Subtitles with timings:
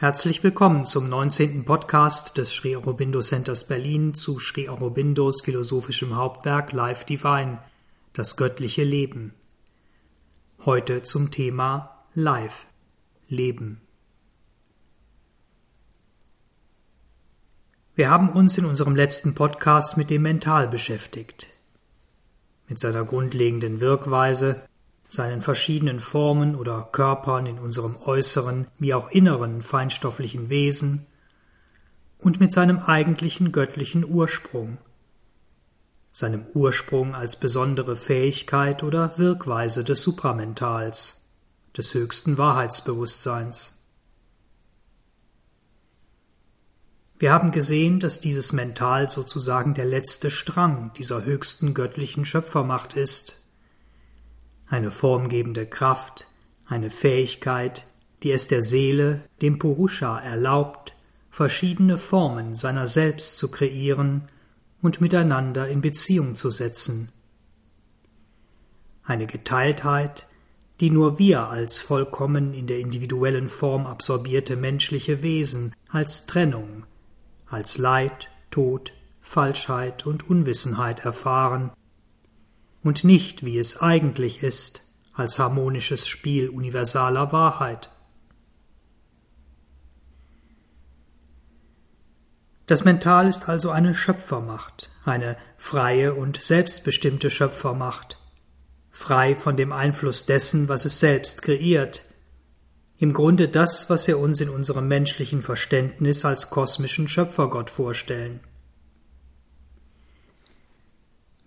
[0.00, 1.66] Herzlich willkommen zum 19.
[1.66, 7.58] Podcast des Sri Aurobindo Centers Berlin zu Sri Aurobindos philosophischem Hauptwerk Life Divine,
[8.14, 9.34] das göttliche Leben.
[10.64, 12.66] Heute zum Thema Life,
[13.28, 13.82] Leben.
[17.94, 21.48] Wir haben uns in unserem letzten Podcast mit dem Mental beschäftigt,
[22.68, 24.66] mit seiner grundlegenden Wirkweise,
[25.10, 31.06] seinen verschiedenen Formen oder Körpern in unserem äußeren wie auch inneren feinstofflichen Wesen
[32.18, 34.78] und mit seinem eigentlichen göttlichen Ursprung,
[36.12, 41.22] seinem Ursprung als besondere Fähigkeit oder Wirkweise des Supramentals,
[41.76, 43.76] des höchsten Wahrheitsbewusstseins.
[47.18, 53.39] Wir haben gesehen, dass dieses Mental sozusagen der letzte Strang dieser höchsten göttlichen Schöpfermacht ist,
[54.70, 56.28] eine formgebende Kraft,
[56.64, 57.86] eine Fähigkeit,
[58.22, 60.94] die es der Seele, dem Purusha, erlaubt,
[61.28, 64.28] verschiedene Formen seiner selbst zu kreieren
[64.80, 67.10] und miteinander in Beziehung zu setzen.
[69.02, 70.28] Eine Geteiltheit,
[70.78, 76.86] die nur wir als vollkommen in der individuellen Form absorbierte menschliche Wesen als Trennung,
[77.46, 81.72] als Leid, Tod, Falschheit und Unwissenheit erfahren
[82.82, 87.90] und nicht, wie es eigentlich ist, als harmonisches Spiel universaler Wahrheit.
[92.66, 98.18] Das Mental ist also eine Schöpfermacht, eine freie und selbstbestimmte Schöpfermacht,
[98.90, 102.04] frei von dem Einfluss dessen, was es selbst kreiert,
[102.96, 108.40] im Grunde das, was wir uns in unserem menschlichen Verständnis als kosmischen Schöpfergott vorstellen.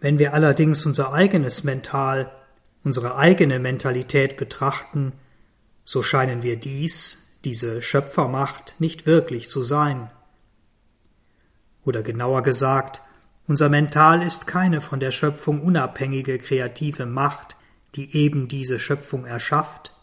[0.04, 2.30] Wenn wir allerdings unser eigenes Mental,
[2.84, 5.14] unsere eigene Mentalität betrachten,
[5.86, 10.12] so scheinen wir dies, diese Schöpfermacht, nicht wirklich zu sein.
[11.86, 13.02] Oder genauer gesagt,
[13.48, 17.56] unser Mental ist keine von der Schöpfung unabhängige kreative Macht,
[17.96, 19.94] die eben diese Schöpfung erschafft,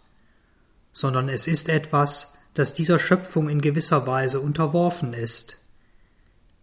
[0.95, 5.60] sondern es ist etwas, das dieser Schöpfung in gewisser Weise unterworfen ist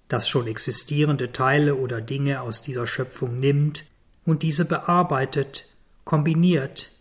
[0.07, 3.85] das schon existierende Teile oder Dinge aus dieser Schöpfung nimmt
[4.25, 5.66] und diese bearbeitet,
[6.03, 6.91] kombiniert,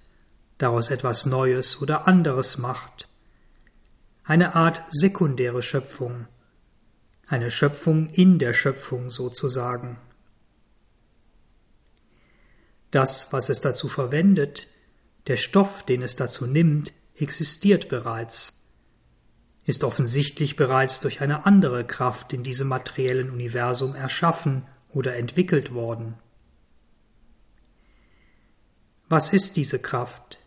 [0.58, 3.08] daraus etwas Neues oder anderes macht.
[4.24, 6.26] Eine Art sekundäre Schöpfung,
[7.26, 9.98] eine Schöpfung in der Schöpfung sozusagen.
[12.90, 14.68] Das, was es dazu verwendet,
[15.26, 18.55] der Stoff, den es dazu nimmt, existiert bereits
[19.66, 26.14] ist offensichtlich bereits durch eine andere Kraft in diesem materiellen Universum erschaffen oder entwickelt worden.
[29.08, 30.38] Was ist diese Kraft?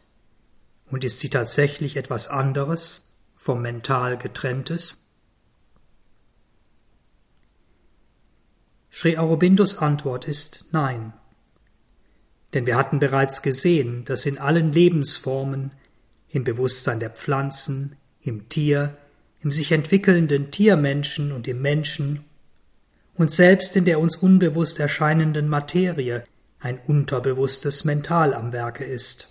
[0.88, 4.98] Und ist sie tatsächlich etwas anderes, vom Mental getrenntes?
[8.90, 11.14] Sri Aurobindos Antwort ist Nein.
[12.54, 15.72] Denn wir hatten bereits gesehen, dass in allen Lebensformen,
[16.30, 18.98] im Bewusstsein der Pflanzen, im Tier,
[19.42, 22.26] im sich entwickelnden Tiermenschen und im Menschen
[23.16, 26.24] und selbst in der uns unbewusst erscheinenden Materie
[26.60, 29.30] ein unterbewusstes Mental am Werke ist.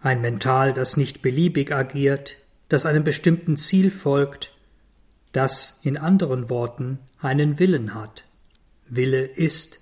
[0.00, 2.36] Ein Mental, das nicht beliebig agiert,
[2.68, 4.52] das einem bestimmten Ziel folgt,
[5.32, 8.24] das in anderen Worten einen Willen hat.
[8.86, 9.80] Wille ist.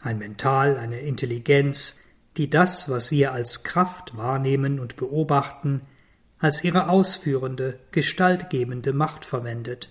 [0.00, 2.00] Ein Mental, eine Intelligenz,
[2.36, 5.80] die das, was wir als Kraft wahrnehmen und beobachten,
[6.38, 9.90] als ihre ausführende, gestaltgebende Macht verwendet.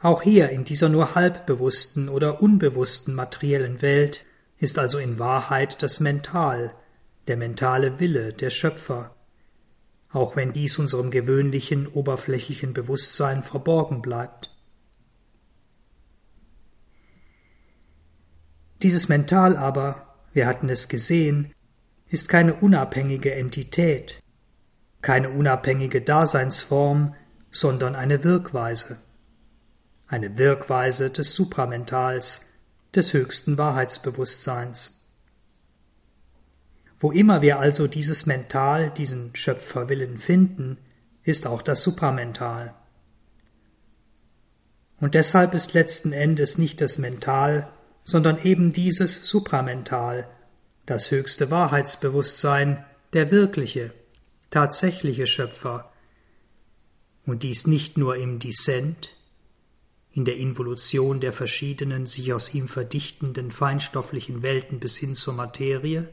[0.00, 4.26] Auch hier in dieser nur halbbewussten oder unbewussten materiellen Welt
[4.58, 6.74] ist also in Wahrheit das Mental,
[7.26, 9.14] der mentale Wille der Schöpfer,
[10.10, 14.50] auch wenn dies unserem gewöhnlichen, oberflächlichen Bewusstsein verborgen bleibt.
[18.82, 21.54] Dieses Mental aber, wir hatten es gesehen,
[22.08, 24.22] ist keine unabhängige Entität,
[25.02, 27.14] keine unabhängige Daseinsform,
[27.50, 28.98] sondern eine Wirkweise,
[30.06, 32.46] eine Wirkweise des Supramentals,
[32.94, 35.00] des höchsten Wahrheitsbewusstseins.
[36.98, 40.78] Wo immer wir also dieses Mental, diesen Schöpferwillen finden,
[41.22, 42.74] ist auch das Supramental.
[45.00, 47.70] Und deshalb ist letzten Endes nicht das Mental,
[48.04, 50.28] sondern eben dieses Supramental,
[50.86, 53.92] das höchste Wahrheitsbewusstsein, der wirkliche,
[54.50, 55.90] tatsächliche Schöpfer,
[57.26, 59.16] und dies nicht nur im Dissent,
[60.12, 66.08] in der Involution der verschiedenen sich aus ihm verdichtenden feinstofflichen Welten bis hin zur Materie,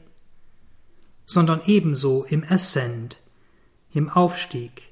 [1.26, 3.18] sondern ebenso im Ascent,
[3.92, 4.82] im Aufstieg,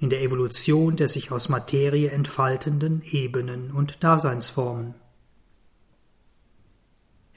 [0.00, 4.94] in der Evolution der sich aus Materie entfaltenden Ebenen und Daseinsformen.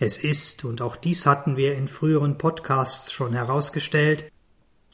[0.01, 4.31] Es ist, und auch dies hatten wir in früheren Podcasts schon herausgestellt,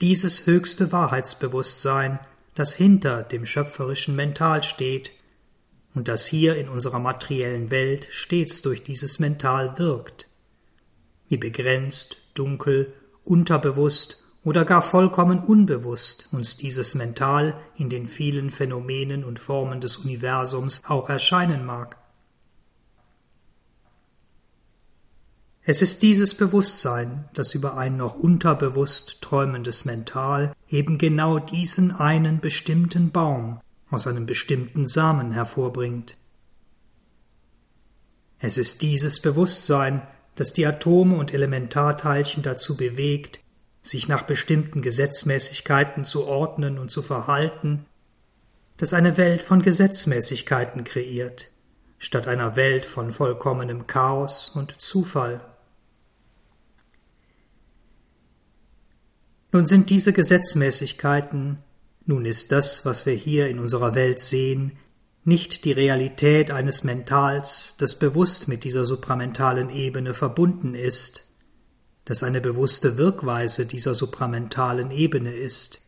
[0.02, 2.19] dieses höchste Wahrheitsbewusstsein,
[2.56, 5.12] das hinter dem schöpferischen Mental steht
[5.94, 10.28] und das hier in unserer materiellen Welt stets durch dieses Mental wirkt.
[11.30, 12.92] Wie begrenzt, dunkel,
[13.24, 19.98] unterbewusst oder gar vollkommen unbewusst uns dieses Mental in den vielen Phänomenen und Formen des
[19.98, 21.98] Universums auch erscheinen mag.
[25.68, 32.40] Es ist dieses Bewusstsein, das über ein noch unterbewusst träumendes Mental eben genau diesen einen
[32.40, 33.60] bestimmten Baum
[33.90, 36.18] aus einem bestimmten Samen hervorbringt.
[38.38, 40.04] Es ist dieses Bewusstsein,
[40.36, 43.40] das die Atome und Elementarteilchen dazu bewegt,
[43.82, 47.88] sich nach bestimmten Gesetzmäßigkeiten zu ordnen und zu verhalten,
[48.78, 51.50] das eine Welt von Gesetzmäßigkeiten kreiert,
[51.98, 55.55] statt einer Welt von vollkommenem Chaos und Zufall.
[59.56, 61.60] Nun sind diese Gesetzmäßigkeiten,
[62.06, 64.74] nun ist das, was wir hier in unserer Welt sehen,
[65.24, 71.31] nicht die Realität eines Mentals, das bewusst mit dieser supramentalen Ebene verbunden ist,
[72.04, 75.81] das eine bewusste Wirkweise dieser supramentalen Ebene ist.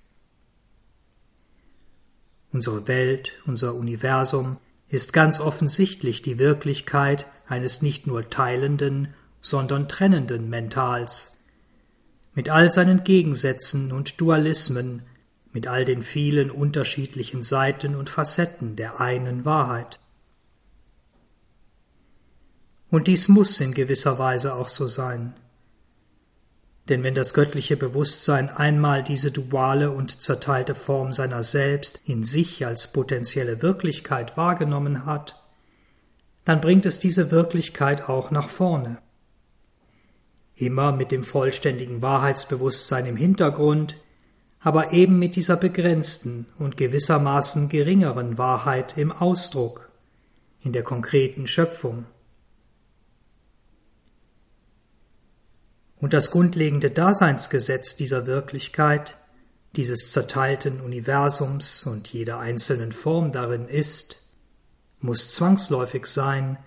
[2.53, 10.49] Unsere Welt, unser Universum ist ganz offensichtlich die Wirklichkeit eines nicht nur teilenden, sondern trennenden
[10.49, 11.36] Mentals,
[12.37, 15.01] mit all seinen Gegensätzen und Dualismen,
[15.53, 19.99] mit all den vielen unterschiedlichen Seiten und Facetten der einen Wahrheit.
[22.91, 25.33] Und dies muss in gewisser Weise auch so sein.
[26.89, 32.63] Denn wenn das göttliche Bewusstsein einmal diese duale und zerteilte Form seiner selbst in sich
[32.67, 35.43] als potenzielle Wirklichkeit wahrgenommen hat,
[36.45, 38.99] dann bringt es diese Wirklichkeit auch nach vorne.
[40.57, 43.95] Immer mit dem vollständigen Wahrheitsbewusstsein im Hintergrund,
[44.59, 49.89] aber eben mit dieser begrenzten und gewissermaßen geringeren Wahrheit im Ausdruck,
[50.61, 52.05] in der konkreten Schöpfung.
[55.99, 59.17] Und das grundlegende Daseinsgesetz dieser Wirklichkeit,
[59.75, 64.23] dieses zerteilten Universums und jeder einzelnen Form darin ist,
[64.99, 66.57] muss zwangsläufig sein,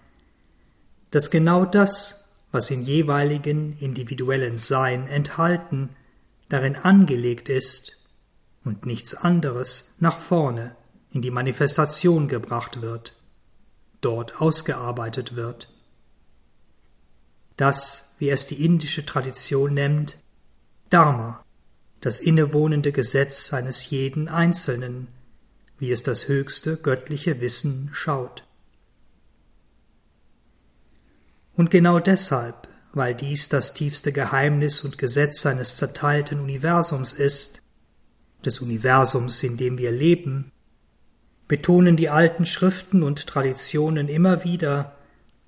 [1.11, 2.20] dass genau das,
[2.53, 5.91] was in jeweiligen individuellen Sein enthalten,
[6.49, 7.99] darin angelegt ist
[8.65, 10.77] und nichts anderes nach vorne
[11.13, 13.17] in die Manifestation gebracht wird,
[14.01, 15.73] dort ausgearbeitet wird.
[17.57, 20.19] Das wie es die indische Tradition nennt,
[20.91, 21.43] Dharma,
[22.01, 25.09] das innewohnende Gesetz eines jeden Einzelnen,
[25.79, 28.47] wie es das höchste göttliche Wissen schaut.
[31.61, 37.63] Und genau deshalb, weil dies das tiefste Geheimnis und Gesetz seines zerteilten Universums ist,
[38.43, 40.53] des Universums, in dem wir leben,
[41.49, 44.97] betonen die alten Schriften und Traditionen immer wieder,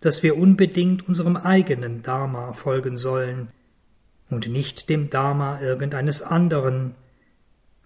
[0.03, 3.49] dass wir unbedingt unserem eigenen Dharma folgen sollen
[4.29, 6.95] und nicht dem Dharma irgendeines anderen,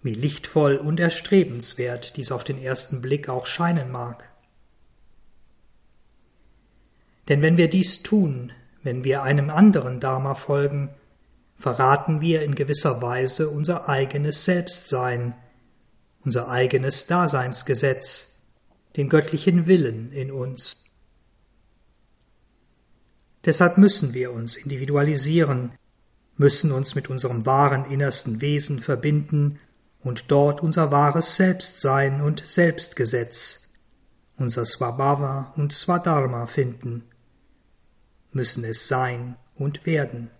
[0.03, 4.26] wie lichtvoll und erstrebenswert dies auf den ersten Blick auch scheinen mag.
[7.29, 8.53] Denn wenn wir dies tun,
[8.83, 10.89] wenn wir einem anderen Dharma folgen,
[11.57, 15.33] verraten wir in gewisser Weise unser eigenes Selbstsein,
[16.23, 18.41] unser eigenes Daseinsgesetz,
[18.95, 20.83] den göttlichen Willen in uns.
[23.45, 25.71] Deshalb müssen wir uns individualisieren,
[26.35, 29.59] müssen uns mit unserem wahren innersten Wesen verbinden
[30.01, 33.69] und dort unser wahres Selbstsein und Selbstgesetz,
[34.37, 37.03] unser Swabhava und Swadharma finden,
[38.37, 40.31] müssen es sein und werden.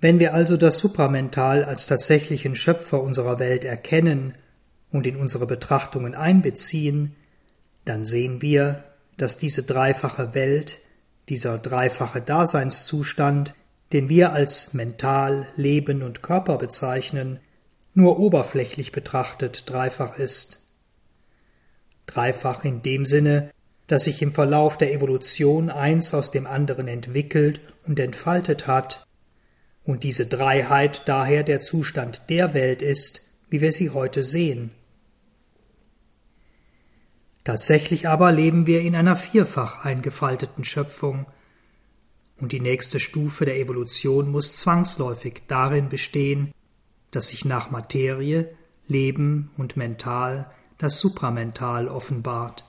[0.00, 4.34] Wenn wir also das Supramental als tatsächlichen Schöpfer unserer Welt erkennen
[4.90, 7.14] und in unsere Betrachtungen einbeziehen,
[7.84, 8.84] dann sehen wir,
[9.16, 10.80] dass diese dreifache Welt,
[11.28, 13.54] dieser dreifache Daseinszustand,
[13.92, 17.40] den wir als mental, Leben und Körper bezeichnen,
[17.94, 20.62] nur oberflächlich betrachtet dreifach ist.
[22.06, 23.50] Dreifach in dem Sinne,
[23.86, 29.06] dass sich im Verlauf der Evolution eins aus dem anderen entwickelt und entfaltet hat,
[29.84, 34.72] und diese Dreiheit daher der Zustand der Welt ist, wie wir sie heute sehen.
[37.44, 41.26] Tatsächlich aber leben wir in einer vierfach eingefalteten Schöpfung,
[42.38, 46.52] und die nächste Stufe der Evolution muss zwangsläufig darin bestehen,
[47.12, 48.54] dass sich nach Materie,
[48.88, 52.65] Leben und Mental das Supramental offenbart.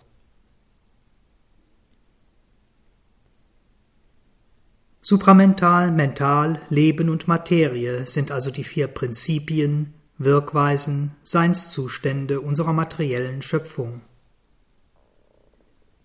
[5.09, 14.01] Supramental, Mental, Leben und Materie sind also die vier Prinzipien, Wirkweisen, Seinszustände unserer materiellen Schöpfung.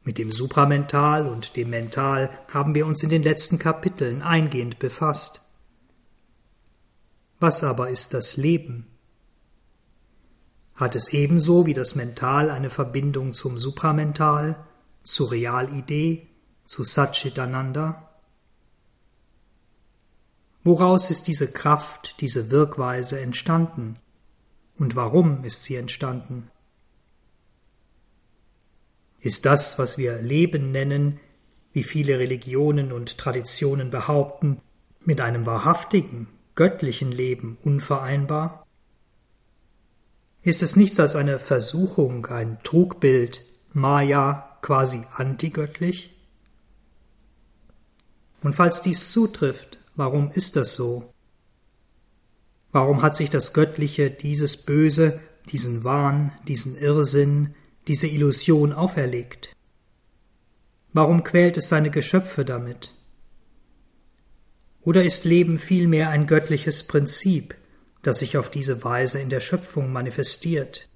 [0.05, 5.43] Mit dem Supramental und dem Mental haben wir uns in den letzten Kapiteln eingehend befasst.
[7.41, 8.87] Was aber ist das Leben?
[10.77, 14.65] Hat es ebenso wie das Mental eine Verbindung zum Supramental,
[15.03, 16.29] zur Realidee,
[16.67, 18.12] zu Satchitananda?
[20.65, 23.97] Woraus ist diese Kraft, diese Wirkweise entstanden?
[24.77, 26.51] Und warum ist sie entstanden?
[29.21, 31.21] Ist das, was wir Leben nennen,
[31.73, 34.61] wie viele Religionen und Traditionen behaupten,
[35.05, 38.67] mit einem wahrhaftigen, göttlichen Leben unvereinbar?
[40.43, 46.15] Ist es nichts als eine Versuchung, ein Trugbild, Maya, quasi antigöttlich?
[48.43, 51.13] Und falls dies zutrifft, Warum ist das so?
[52.71, 55.21] Warum hat sich das Göttliche dieses Böse,
[55.51, 57.55] diesen Wahn, diesen Irrsinn,
[57.87, 59.55] diese Illusion auferlegt?
[60.95, 62.95] Warum quält es seine Geschöpfe damit?
[64.81, 67.55] Oder ist Leben vielmehr ein göttliches Prinzip,
[68.03, 70.89] das sich auf diese Weise in der Schöpfung manifestiert?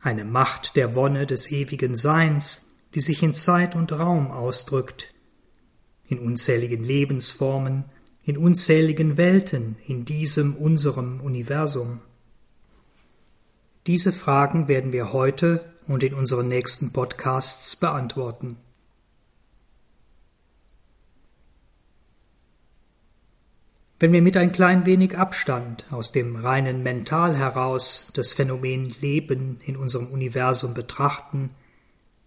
[0.00, 5.13] Eine Macht der Wonne des ewigen Seins, die sich in Zeit und Raum ausdrückt,
[6.08, 7.84] in unzähligen Lebensformen,
[8.24, 12.00] in unzähligen Welten in diesem unserem Universum?
[13.86, 18.56] Diese Fragen werden wir heute und in unseren nächsten Podcasts beantworten.
[24.00, 29.58] Wenn wir mit ein klein wenig Abstand aus dem reinen Mental heraus das Phänomen Leben
[29.64, 31.50] in unserem Universum betrachten,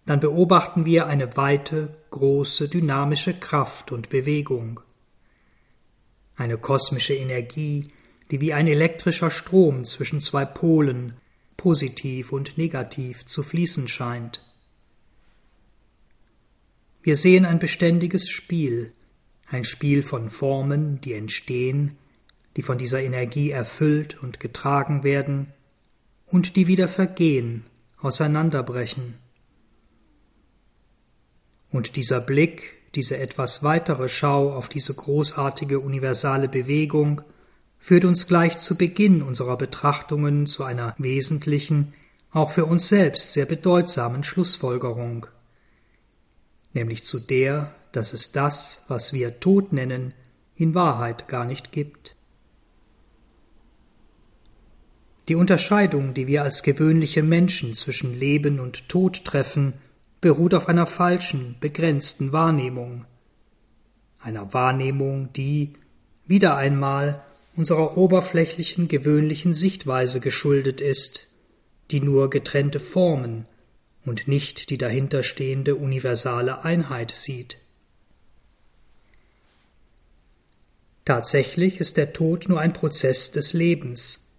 [0.07, 4.79] dann beobachten wir eine weite, große, dynamische Kraft und Bewegung.
[6.37, 7.91] Eine kosmische Energie,
[8.31, 11.17] die wie ein elektrischer Strom zwischen zwei Polen,
[11.57, 14.41] positiv und negativ, zu fließen scheint.
[17.03, 18.93] Wir sehen ein beständiges Spiel,
[19.49, 21.97] ein Spiel von Formen, die entstehen,
[22.55, 25.51] die von dieser Energie erfüllt und getragen werden
[26.27, 27.65] und die wieder vergehen,
[27.99, 29.26] auseinanderbrechen.
[31.77, 37.21] Und dieser Blick, diese etwas weitere Schau auf diese großartige universale Bewegung
[37.77, 41.93] führt uns gleich zu Beginn unserer Betrachtungen zu einer wesentlichen,
[42.31, 45.27] auch für uns selbst sehr bedeutsamen Schlussfolgerung,
[46.73, 50.15] nämlich zu der, dass es das, was wir Tod nennen,
[50.55, 52.15] in Wahrheit gar nicht gibt.
[55.27, 59.73] Die Unterscheidung, die wir als gewöhnliche Menschen zwischen Leben und Tod treffen,
[60.21, 63.05] beruht auf einer falschen, begrenzten Wahrnehmung,
[64.19, 65.73] einer Wahrnehmung, die,
[66.25, 67.23] wieder einmal,
[67.55, 71.33] unserer oberflächlichen, gewöhnlichen Sichtweise geschuldet ist,
[71.91, 73.47] die nur getrennte Formen
[74.05, 77.57] und nicht die dahinterstehende universale Einheit sieht.
[81.05, 84.29] Tatsächlich ist der Tod nur ein Prozess des Lebens,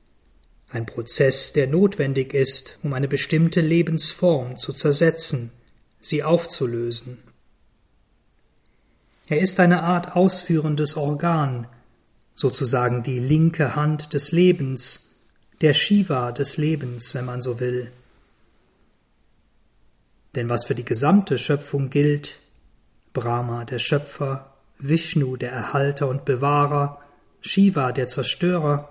[0.70, 5.50] ein Prozess, der notwendig ist, um eine bestimmte Lebensform zu zersetzen
[6.00, 7.18] sie aufzulösen.
[9.28, 11.66] Er ist eine Art ausführendes Organ,
[12.34, 15.18] sozusagen die linke Hand des Lebens,
[15.60, 17.92] der Shiva des Lebens, wenn man so will.
[20.34, 22.38] Denn was für die gesamte Schöpfung gilt,
[23.12, 27.00] Brahma der Schöpfer, Vishnu der Erhalter und Bewahrer,
[27.40, 28.88] Shiva der Zerstörer,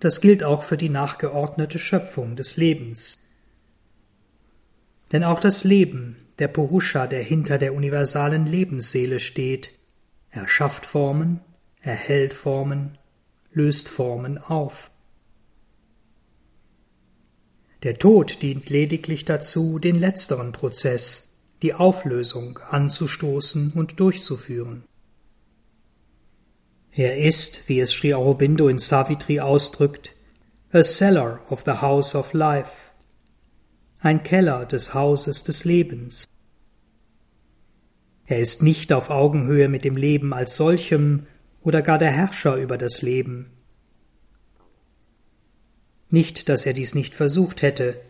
[0.00, 3.18] das gilt auch für die nachgeordnete Schöpfung des Lebens.
[5.12, 9.72] Denn auch das Leben, der Purusha, der hinter der universalen Lebensseele steht,
[10.30, 11.40] er schafft Formen,
[11.80, 12.98] erhält Formen,
[13.52, 14.90] löst Formen auf.
[17.82, 21.30] Der Tod dient lediglich dazu, den letzteren Prozess,
[21.62, 24.84] die Auflösung anzustoßen und durchzuführen.
[26.92, 30.14] Er ist, wie es Sri Aurobindo in Savitri ausdrückt,
[30.72, 32.85] a seller of the house of life,
[34.06, 36.28] ein Keller des Hauses des Lebens.
[38.24, 41.26] Er ist nicht auf Augenhöhe mit dem Leben als solchem
[41.60, 43.50] oder gar der Herrscher über das Leben.
[46.08, 48.00] Nicht, dass er dies nicht versucht hätte.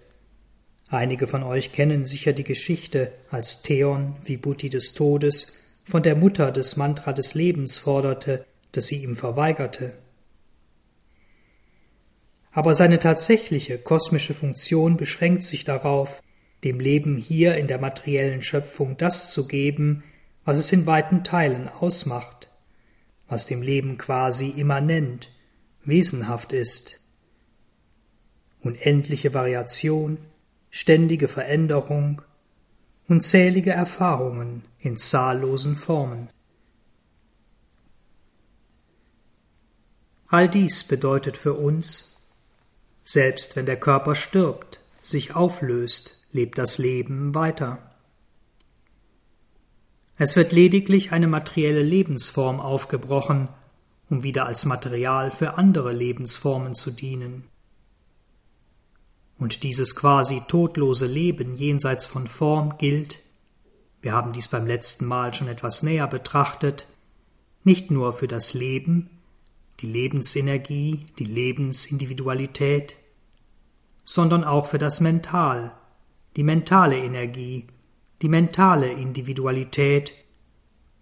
[0.89, 6.53] Einige von euch kennen sicher die Geschichte, als Theon, Vibhuti des Todes, von der Mutter
[6.53, 9.95] des Mantra des Lebens forderte, das sie ihm verweigerte.
[12.57, 16.23] Aber seine tatsächliche kosmische Funktion beschränkt sich darauf,
[16.65, 20.05] dem Leben hier in der materiellen Schöpfung das zu geben,
[20.47, 22.51] was es in weiten Teilen ausmacht,
[23.29, 25.31] was dem Leben quasi immanent,
[25.85, 26.99] wesenhaft ist.
[28.63, 30.17] Unendliche Variation,
[30.71, 32.23] ständige Veränderung,
[33.07, 36.31] unzählige Erfahrungen in zahllosen Formen.
[40.29, 42.16] All dies bedeutet für uns,
[43.07, 47.79] selbst wenn der Körper stirbt, sich auflöst, lebt das Leben weiter.
[50.19, 53.49] Es wird lediglich eine materielle Lebensform aufgebrochen,
[54.11, 57.45] um wieder als Material für andere Lebensformen zu dienen.
[59.39, 63.21] Und dieses quasi todlose Leben jenseits von Form gilt,
[64.03, 66.89] wir haben dies beim letzten Mal schon etwas näher betrachtet,
[67.63, 69.11] nicht nur für das Leben,
[69.81, 72.97] die Lebensenergie, die Lebensindividualität,
[74.05, 75.73] sondern auch für das Mental,
[76.37, 77.67] die mentale Energie,
[78.23, 80.15] die mentale Individualität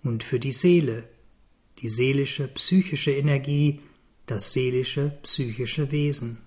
[0.03, 1.09] und für die Seele,
[1.79, 3.81] die seelische psychische Energie,
[4.27, 6.43] das seelische psychische Wesen.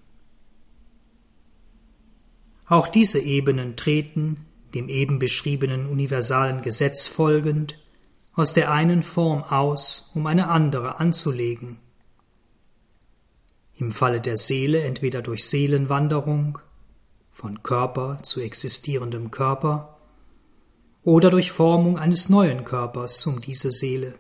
[2.65, 7.79] Auch diese Ebenen treten, dem eben beschriebenen universalen Gesetz folgend,
[8.33, 11.79] aus der einen Form aus, um eine andere anzulegen.
[13.77, 16.59] Im Falle der Seele entweder durch Seelenwanderung,
[17.29, 19.99] von Körper zu existierendem Körper,
[21.03, 24.15] oder durch Formung eines neuen Körpers um diese Seele.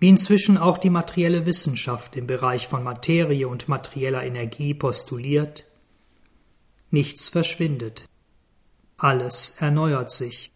[0.00, 5.66] Wie inzwischen auch die materielle Wissenschaft im Bereich von Materie und materieller Energie postuliert,
[6.90, 8.08] nichts verschwindet,
[8.96, 10.52] alles erneuert sich.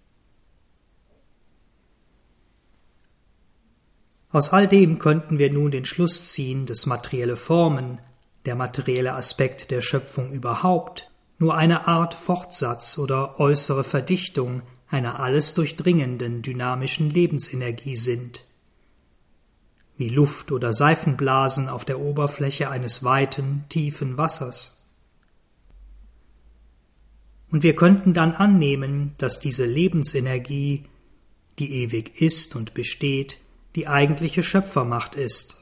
[4.32, 8.00] Aus all dem könnten wir nun den Schluss ziehen, dass materielle Formen,
[8.46, 15.52] der materielle Aspekt der Schöpfung überhaupt, nur eine Art Fortsatz oder äußere Verdichtung einer alles
[15.52, 18.46] durchdringenden dynamischen Lebensenergie sind.
[19.98, 24.82] Wie Luft oder Seifenblasen auf der Oberfläche eines weiten, tiefen Wassers.
[27.50, 30.86] Und wir könnten dann annehmen, dass diese Lebensenergie,
[31.58, 33.38] die ewig ist und besteht,
[33.74, 35.56] die eigentliche Schöpfermacht ist.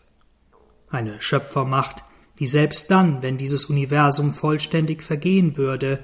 [0.89, 2.03] Eine Schöpfermacht,
[2.39, 6.01] die selbst dann, wenn dieses Universum vollständig vergehen würde,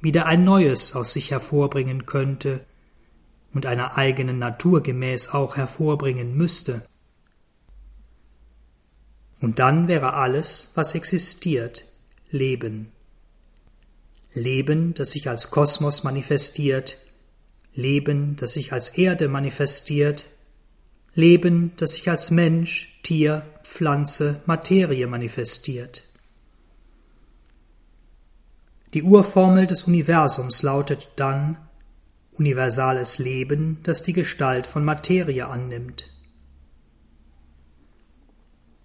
[0.00, 2.64] wieder ein neues aus sich hervorbringen könnte
[3.52, 6.86] und einer eigenen Natur gemäß auch hervorbringen müsste.
[9.40, 11.86] Und dann wäre alles, was existiert,
[12.30, 12.92] Leben.
[14.32, 16.98] Leben, das sich als Kosmos manifestiert,
[17.74, 20.26] Leben, das sich als Erde manifestiert,
[21.14, 26.04] Leben, das sich als Mensch, Tier, Pflanze, Materie manifestiert.
[28.94, 31.58] Die Urformel des Universums lautet dann
[32.32, 36.08] universales Leben, das die Gestalt von Materie annimmt.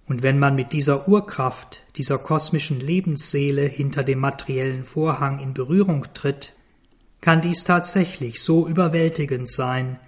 [0.07, 6.05] Und wenn man mit dieser Urkraft, dieser kosmischen Lebensseele hinter dem materiellen Vorhang in Berührung
[6.13, 6.55] tritt,
[7.21, 9.99] kann dies tatsächlich so überwältigend sein,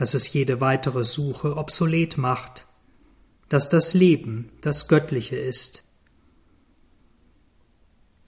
[0.00, 2.66] dass es jede weitere Suche obsolet macht,
[3.50, 5.84] dass das Leben das Göttliche ist.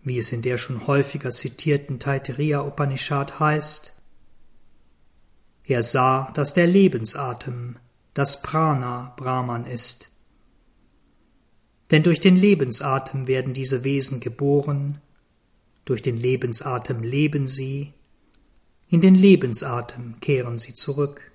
[0.03, 3.99] Wie es in der schon häufiger zitierten Taittiriya Upanishad heißt,
[5.65, 7.79] er sah, dass der Lebensatem,
[8.13, 10.13] das Prana Brahman ist.
[11.91, 15.01] Denn durch den Lebensatem werden diese Wesen geboren,
[15.87, 17.95] durch den Lebensatem leben sie,
[18.91, 21.32] in den Lebensatem kehren sie zurück.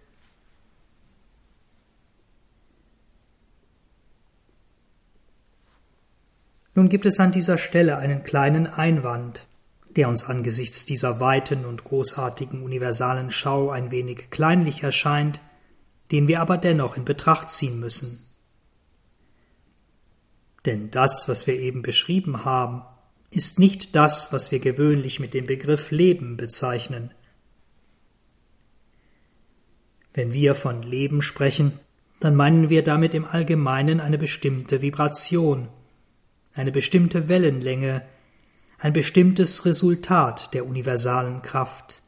[6.78, 9.48] Nun gibt es an dieser Stelle einen kleinen Einwand,
[9.96, 15.42] der uns angesichts dieser weiten und großartigen universalen Schau ein wenig kleinlich erscheint,
[16.12, 18.28] den wir aber dennoch in Betracht ziehen müssen.
[20.68, 22.84] Denn das, was wir eben beschrieben haben,
[23.32, 27.12] ist nicht das, was wir gewöhnlich mit dem Begriff Leben bezeichnen.
[30.13, 31.80] Wenn wir von Leben sprechen,
[32.20, 35.70] dann meinen wir damit im Allgemeinen eine bestimmte Vibration,
[36.58, 38.02] eine bestimmte Wellenlänge,
[38.80, 42.04] ein bestimmtes Resultat der universalen Kraft.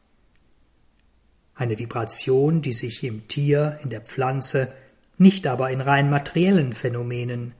[1.54, 4.72] Eine Vibration, die sich im Tier, in der Pflanze,
[5.18, 7.54] nicht aber in rein materiellen Phänomenen,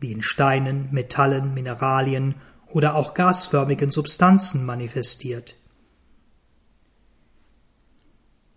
[0.00, 2.34] wie in Steinen, Metallen, Mineralien
[2.66, 5.54] oder auch gasförmigen Substanzen manifestiert.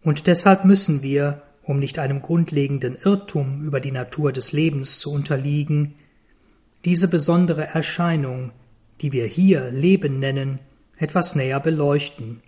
[0.02, 5.12] Und deshalb müssen wir, um nicht einem grundlegenden Irrtum über die Natur des Lebens zu
[5.12, 5.96] unterliegen,
[6.86, 8.52] diese besondere Erscheinung,
[9.02, 10.60] die wir hier Leben nennen,
[10.98, 12.42] etwas näher beleuchten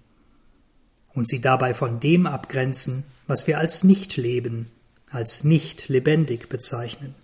[1.13, 4.71] und sie dabei von dem abgrenzen, was wir als Nicht-Leben,
[5.09, 7.15] als nicht lebendig bezeichnen.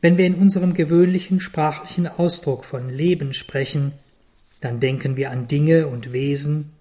[0.00, 3.92] Wenn wir in unserem gewöhnlichen sprachlichen Ausdruck von Leben sprechen,
[4.60, 6.72] dann denken wir an Dinge und Wesen,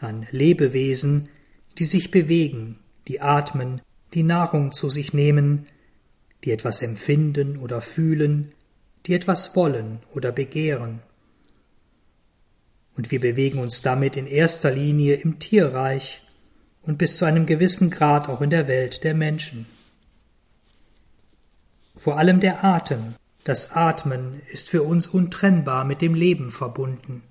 [0.00, 1.28] an Lebewesen,
[1.78, 3.80] die sich bewegen, die atmen,
[4.14, 5.66] die Nahrung zu sich nehmen,
[6.44, 8.52] die etwas empfinden oder fühlen,
[9.06, 11.00] die etwas wollen oder begehren.
[12.96, 16.22] Und wir bewegen uns damit in erster Linie im Tierreich
[16.82, 19.66] und bis zu einem gewissen Grad auch in der Welt der Menschen.
[21.96, 27.22] Vor allem der Atem, das Atmen ist für uns untrennbar mit dem Leben verbunden,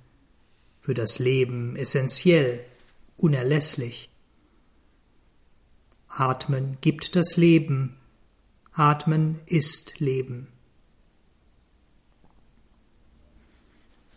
[0.79, 2.59] für das Leben essentiell,
[3.15, 4.09] unerlässlich.
[6.19, 7.97] Atmen gibt das Leben,
[8.73, 10.47] Atmen ist Leben.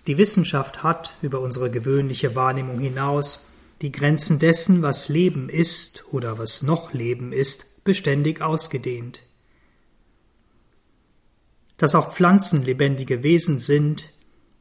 [0.07, 3.49] Die Wissenschaft hat über unsere gewöhnliche Wahrnehmung hinaus
[3.83, 9.23] die Grenzen dessen, was Leben ist oder was noch Leben ist, beständig ausgedehnt
[11.81, 14.13] dass auch Pflanzen lebendige Wesen sind,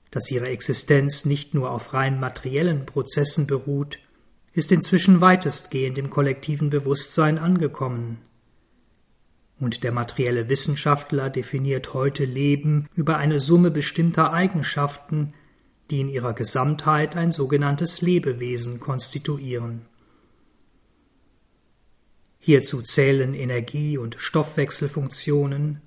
[0.10, 4.00] dass ihre Existenz nicht nur auf rein materiellen Prozessen beruht,
[4.60, 8.20] ist inzwischen weitestgehend im kollektiven Bewusstsein angekommen.
[9.58, 15.32] Und der materielle Wissenschaftler definiert heute Leben über eine Summe bestimmter Eigenschaften,
[15.90, 19.86] die in ihrer Gesamtheit ein sogenanntes Lebewesen konstituieren.
[22.38, 25.82] Hierzu zählen Energie- und Stoffwechselfunktionen,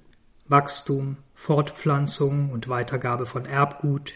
[0.49, 4.15] Wachstum, Fortpflanzung und Weitergabe von Erbgut,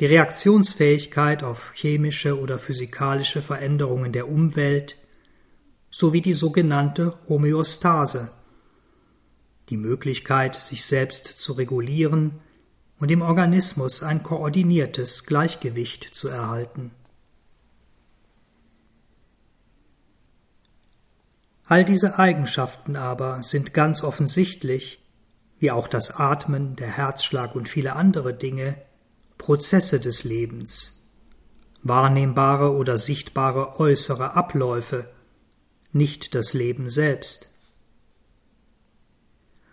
[0.00, 4.96] die Reaktionsfähigkeit auf chemische oder physikalische Veränderungen der Umwelt
[5.90, 8.32] sowie die sogenannte Homöostase,
[9.68, 12.40] die Möglichkeit, sich selbst zu regulieren
[12.98, 16.92] und im Organismus ein koordiniertes Gleichgewicht zu erhalten.
[21.66, 25.04] All diese Eigenschaften aber sind ganz offensichtlich
[25.58, 28.80] wie auch das Atmen, der Herzschlag und viele andere Dinge,
[29.50, 31.10] Prozesse des Lebens,
[31.82, 35.10] wahrnehmbare oder sichtbare äußere Abläufe,
[35.90, 37.48] nicht das Leben selbst.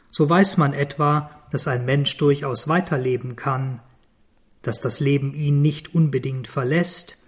[0.09, 3.79] So weiß man etwa, dass ein Mensch durchaus weiterleben kann,
[4.63, 7.19] dass das Leben ihn nicht unbedingt verlässt,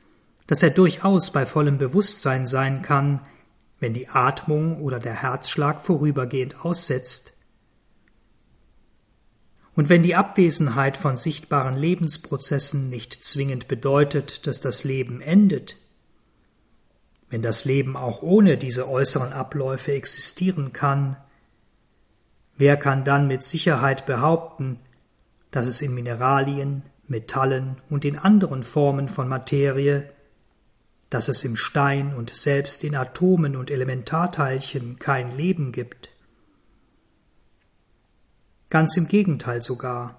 [0.48, 3.20] dass er durchaus bei vollem Bewusstsein sein kann,
[3.80, 7.34] wenn die Atmung oder der Herzschlag vorübergehend aussetzt,
[9.76, 15.78] und wenn die Abwesenheit von sichtbaren Lebensprozessen nicht zwingend bedeutet, dass das Leben endet,
[17.30, 21.18] wenn das Leben auch ohne diese äußeren Abläufe existieren kann,
[22.58, 24.80] wer kann dann mit Sicherheit behaupten,
[25.52, 30.10] dass es in Mineralien, Metallen und in anderen Formen von Materie,
[31.10, 36.09] dass es im Stein und selbst in Atomen und Elementarteilchen kein Leben gibt?
[38.70, 40.16] Ganz im Gegenteil sogar.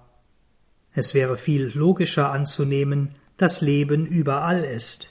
[0.93, 5.07] Es wäre viel logischer anzunehmen, dass Leben überall ist,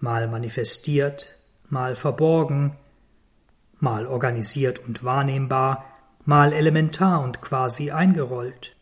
[0.00, 2.76] mal manifestiert, mal verborgen,
[3.78, 5.84] mal organisiert und wahrnehmbar,
[6.24, 8.74] mal elementar und quasi eingerollt.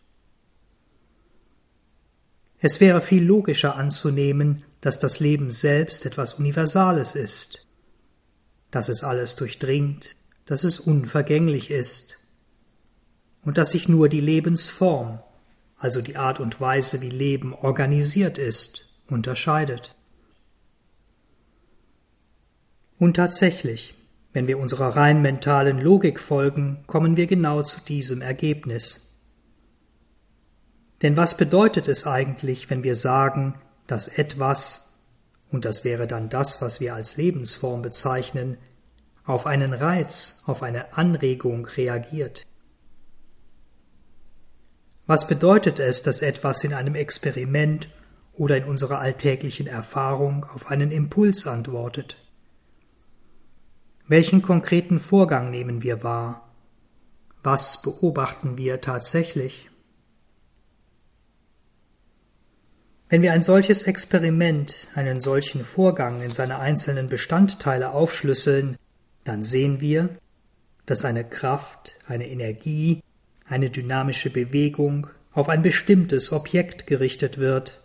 [2.60, 7.66] Es wäre viel logischer anzunehmen, dass das Leben selbst etwas Universales ist,
[8.70, 12.19] dass es alles durchdringt, dass es unvergänglich ist,
[13.42, 15.20] und dass sich nur die Lebensform,
[15.76, 19.94] also die Art und Weise, wie Leben organisiert ist, unterscheidet.
[22.98, 23.94] Und tatsächlich,
[24.32, 29.18] wenn wir unserer rein mentalen Logik folgen, kommen wir genau zu diesem Ergebnis.
[31.02, 33.54] Denn was bedeutet es eigentlich, wenn wir sagen,
[33.86, 35.00] dass etwas,
[35.50, 38.58] und das wäre dann das, was wir als Lebensform bezeichnen,
[39.24, 42.46] auf einen Reiz, auf eine Anregung reagiert?
[45.10, 47.90] Was bedeutet es, dass etwas in einem Experiment
[48.32, 52.16] oder in unserer alltäglichen Erfahrung auf einen Impuls antwortet?
[54.06, 56.48] Welchen konkreten Vorgang nehmen wir wahr?
[57.42, 59.68] Was beobachten wir tatsächlich?
[63.08, 68.76] Wenn wir ein solches Experiment, einen solchen Vorgang in seine einzelnen Bestandteile aufschlüsseln,
[69.24, 70.10] dann sehen wir,
[70.86, 73.02] dass eine Kraft, eine Energie,
[73.50, 77.82] eine dynamische Bewegung auf ein bestimmtes Objekt gerichtet wird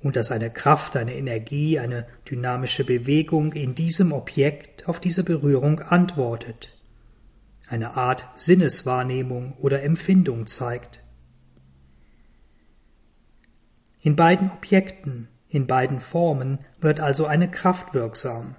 [0.00, 5.80] und dass eine Kraft, eine Energie, eine dynamische Bewegung in diesem Objekt auf diese Berührung
[5.80, 6.72] antwortet,
[7.68, 11.00] eine Art Sinneswahrnehmung oder Empfindung zeigt.
[14.00, 18.54] In beiden Objekten, in beiden Formen wird also eine Kraft wirksam.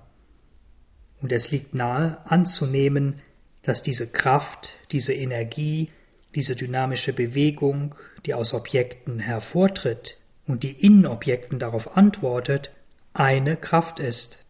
[1.21, 3.21] Und es liegt nahe anzunehmen,
[3.63, 5.89] dass diese Kraft, diese Energie,
[6.35, 7.95] diese dynamische Bewegung,
[8.25, 12.71] die aus Objekten hervortritt und die in Objekten darauf antwortet,
[13.13, 14.45] eine Kraft ist.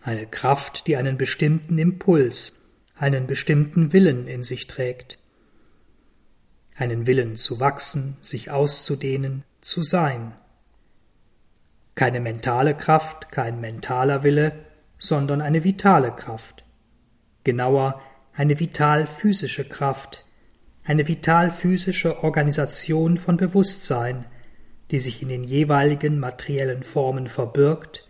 [0.00, 2.54] Eine Kraft, die einen bestimmten Impuls,
[2.94, 5.18] einen bestimmten Willen in sich trägt.
[6.76, 10.34] Einen Willen zu wachsen, sich auszudehnen, zu sein.
[11.96, 14.52] Keine mentale Kraft, kein mentaler Wille,
[14.98, 16.64] sondern eine vitale Kraft.
[17.48, 18.02] Genauer
[18.34, 20.26] eine vital-physische Kraft,
[20.84, 24.26] eine vital-physische Organisation von Bewusstsein,
[24.90, 28.06] die sich in den jeweiligen materiellen Formen verbirgt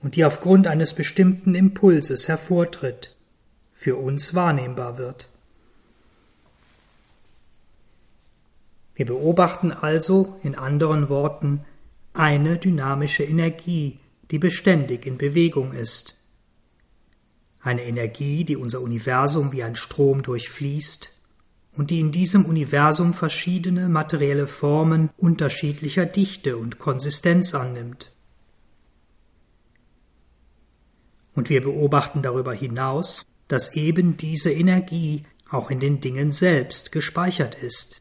[0.00, 3.16] und die aufgrund eines bestimmten Impulses hervortritt,
[3.72, 5.28] für uns wahrnehmbar wird.
[8.94, 11.64] Wir beobachten also in anderen Worten
[12.12, 13.98] eine dynamische Energie,
[14.30, 16.16] die beständig in Bewegung ist.
[17.66, 21.10] Eine Energie, die unser Universum wie ein Strom durchfließt
[21.72, 28.12] und die in diesem Universum verschiedene materielle Formen unterschiedlicher Dichte und Konsistenz annimmt.
[31.34, 37.56] Und wir beobachten darüber hinaus, dass eben diese Energie auch in den Dingen selbst gespeichert
[37.56, 38.00] ist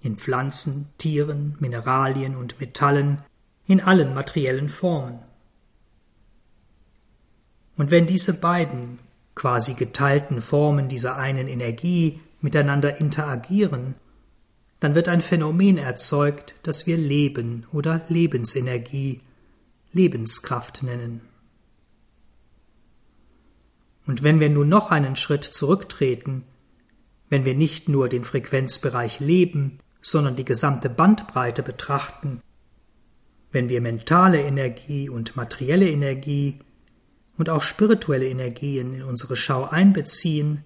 [0.00, 3.20] in Pflanzen, Tieren, Mineralien und Metallen,
[3.66, 5.18] in allen materiellen Formen.
[7.80, 8.98] Und wenn diese beiden
[9.34, 13.94] quasi geteilten Formen dieser einen Energie miteinander interagieren,
[14.80, 19.22] dann wird ein Phänomen erzeugt, das wir Leben oder Lebensenergie,
[19.94, 21.22] Lebenskraft nennen.
[24.06, 26.44] Und wenn wir nun noch einen Schritt zurücktreten,
[27.30, 32.42] wenn wir nicht nur den Frequenzbereich Leben, sondern die gesamte Bandbreite betrachten,
[33.52, 36.58] wenn wir mentale Energie und materielle Energie
[37.40, 40.62] und auch spirituelle Energien in unsere Schau einbeziehen,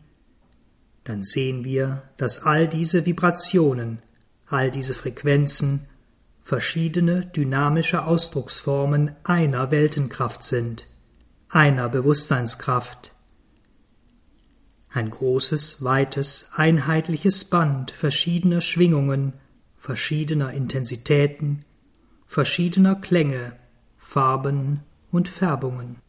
[1.04, 4.02] dann sehen wir, dass all diese Vibrationen,
[4.46, 5.86] all diese Frequenzen
[6.40, 10.88] verschiedene dynamische Ausdrucksformen einer Weltenkraft sind,
[11.48, 13.14] einer Bewusstseinskraft,
[14.90, 19.34] ein großes, weites, einheitliches Band verschiedener Schwingungen,
[19.76, 21.64] verschiedener Intensitäten,
[22.26, 23.52] verschiedener Klänge,
[23.96, 24.80] Farben
[25.12, 26.03] und Färbungen.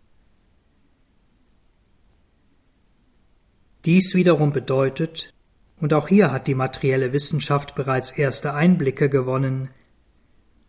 [3.85, 5.31] Dies wiederum bedeutet,
[5.77, 9.69] und auch hier hat die materielle Wissenschaft bereits erste Einblicke gewonnen,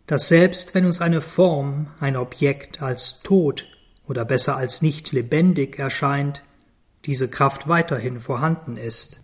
[0.05, 3.65] dass selbst wenn uns eine Form, ein Objekt als tot
[4.05, 6.43] oder besser als nicht lebendig erscheint,
[7.05, 9.23] diese Kraft weiterhin vorhanden ist.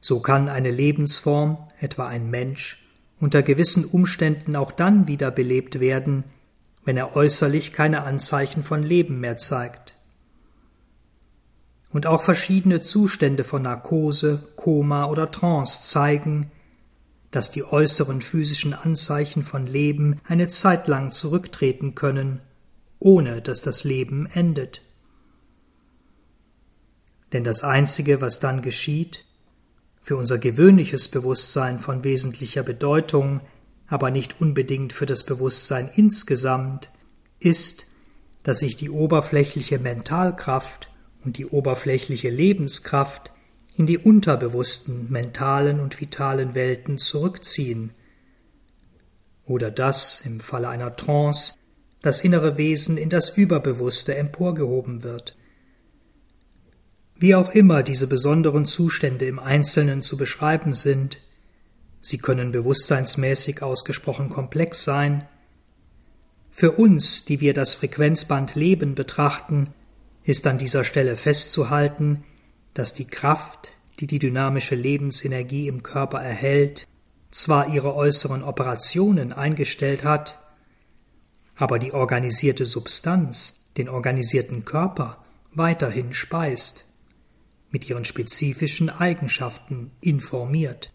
[0.00, 2.84] So kann eine Lebensform, etwa ein Mensch,
[3.20, 6.24] unter gewissen Umständen auch dann wiederbelebt werden,
[6.84, 9.83] wenn er äußerlich keine Anzeichen von Leben mehr zeigt.
[11.94, 16.50] Und auch verschiedene Zustände von Narkose, Koma oder Trance zeigen,
[17.30, 22.40] dass die äußeren physischen Anzeichen von Leben eine Zeit lang zurücktreten können,
[22.98, 24.82] ohne dass das Leben endet.
[27.32, 29.24] Denn das Einzige, was dann geschieht,
[30.02, 33.40] für unser gewöhnliches Bewusstsein von wesentlicher Bedeutung,
[33.86, 36.90] aber nicht unbedingt für das Bewusstsein insgesamt,
[37.38, 37.86] ist,
[38.42, 40.88] dass sich die oberflächliche Mentalkraft
[41.24, 43.32] und die oberflächliche Lebenskraft
[43.76, 47.92] in die unterbewussten mentalen und vitalen Welten zurückziehen,
[49.46, 51.54] oder dass im Falle einer Trance
[52.00, 55.36] das innere Wesen in das Überbewusste emporgehoben wird.
[57.16, 61.18] Wie auch immer diese besonderen Zustände im Einzelnen zu beschreiben sind,
[62.00, 65.26] sie können bewusstseinsmäßig ausgesprochen komplex sein,
[66.50, 69.70] für uns, die wir das Frequenzband Leben betrachten,
[70.24, 72.24] ist an dieser Stelle festzuhalten,
[72.72, 76.88] dass die Kraft, die die dynamische Lebensenergie im Körper erhält,
[77.30, 80.40] zwar ihre äußeren Operationen eingestellt hat,
[81.56, 86.86] aber die organisierte Substanz, den organisierten Körper, weiterhin speist
[87.70, 90.92] mit ihren spezifischen Eigenschaften informiert.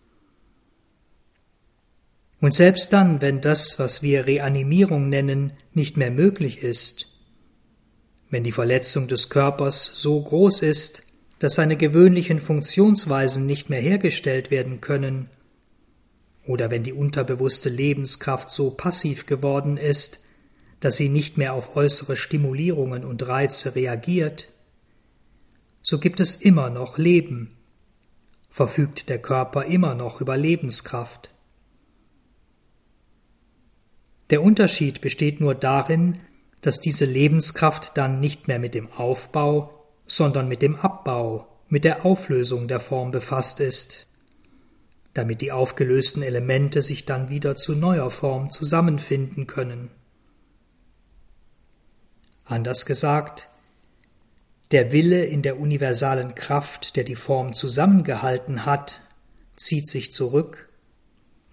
[2.42, 7.09] Und selbst dann, wenn das, was wir Reanimierung nennen, nicht mehr möglich ist,
[8.30, 11.04] wenn die Verletzung des Körpers so groß ist,
[11.40, 15.30] dass seine gewöhnlichen Funktionsweisen nicht mehr hergestellt werden können,
[16.46, 20.26] oder wenn die unterbewusste Lebenskraft so passiv geworden ist,
[20.80, 24.52] dass sie nicht mehr auf äußere Stimulierungen und Reize reagiert,
[25.82, 27.58] so gibt es immer noch Leben,
[28.50, 31.30] verfügt der Körper immer noch über Lebenskraft.
[34.30, 36.20] Der Unterschied besteht nur darin,
[36.62, 42.06] dass diese Lebenskraft dann nicht mehr mit dem Aufbau, sondern mit dem Abbau, mit der
[42.06, 44.08] Auflösung der Form befasst ist,
[45.14, 49.90] damit die aufgelösten Elemente sich dann wieder zu neuer Form zusammenfinden können.
[52.46, 53.50] Anders gesagt,
[54.72, 59.02] der Wille in der universalen Kraft, der die Form zusammengehalten hat,
[59.56, 60.70] zieht sich zurück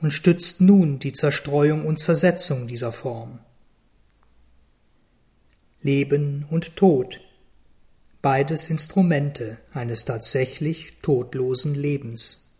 [0.00, 3.40] und stützt nun die Zerstreuung und Zersetzung dieser Form.
[5.86, 7.20] Leben und Tod,
[8.20, 12.50] beides Instrumente eines tatsächlich todlosen Lebens.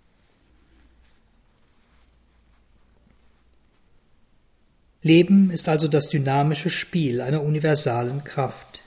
[5.03, 8.85] Leben ist also das dynamische Spiel einer universalen Kraft.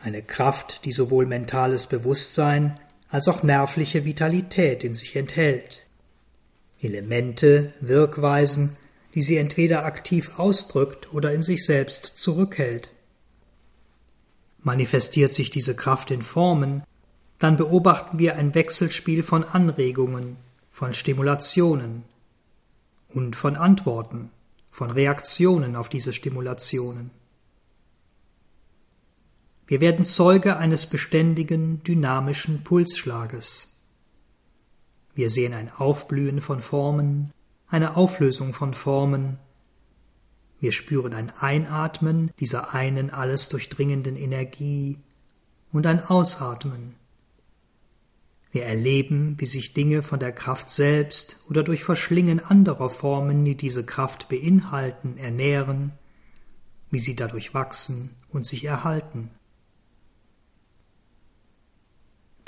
[0.00, 2.78] Eine Kraft, die sowohl mentales Bewusstsein
[3.10, 5.84] als auch nervliche Vitalität in sich enthält.
[6.80, 8.76] Elemente, Wirkweisen,
[9.16, 12.90] die sie entweder aktiv ausdrückt oder in sich selbst zurückhält.
[14.66, 16.82] Manifestiert sich diese Kraft in Formen,
[17.38, 20.36] dann beobachten wir ein Wechselspiel von Anregungen,
[20.70, 22.02] von Stimulationen
[23.08, 24.30] und von Antworten
[24.76, 27.10] von Reaktionen auf diese Stimulationen.
[29.66, 33.74] Wir werden Zeuge eines beständigen, dynamischen Pulsschlages.
[35.14, 37.32] Wir sehen ein Aufblühen von Formen,
[37.68, 39.38] eine Auflösung von Formen.
[40.60, 44.98] Wir spüren ein Einatmen dieser einen alles durchdringenden Energie
[45.72, 46.94] und ein Ausatmen
[48.56, 53.54] wir erleben, wie sich Dinge von der Kraft selbst oder durch Verschlingen anderer Formen, die
[53.54, 55.92] diese Kraft beinhalten, ernähren,
[56.90, 59.30] wie sie dadurch wachsen und sich erhalten.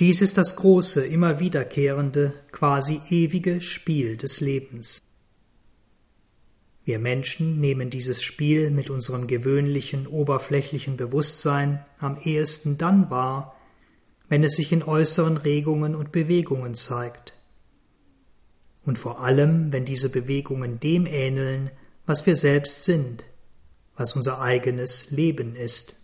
[0.01, 5.03] Dies ist das große, immer wiederkehrende, quasi ewige Spiel des Lebens.
[6.88, 13.55] Wir Menschen nehmen dieses Spiel mit unserem gewöhnlichen, oberflächlichen Bewusstsein am ehesten dann wahr,
[14.31, 17.35] wenn es sich in äußeren Regungen und Bewegungen zeigt.
[18.87, 21.70] Und vor allem, wenn diese Bewegungen dem ähneln,
[22.07, 23.27] was wir selbst sind,
[23.94, 25.94] was unser eigenes Leben ist,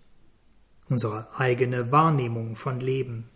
[0.90, 3.30] unsere eigene Wahrnehmung von Leben.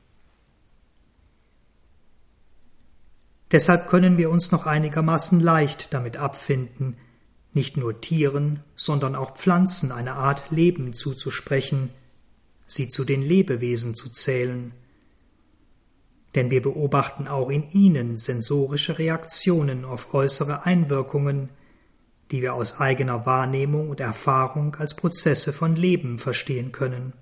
[3.52, 6.98] Deshalb können wir uns noch einigermaßen leicht damit abfinden,
[7.52, 11.90] nicht nur Tieren, sondern auch Pflanzen eine Art Leben zuzusprechen,
[12.66, 14.72] sie zu den Lebewesen zu zählen.
[16.34, 21.48] Denn wir beobachten auch in ihnen sensorische Reaktionen auf äußere Einwirkungen,
[22.30, 27.14] die wir aus eigener Wahrnehmung und Erfahrung als Prozesse von Leben verstehen können.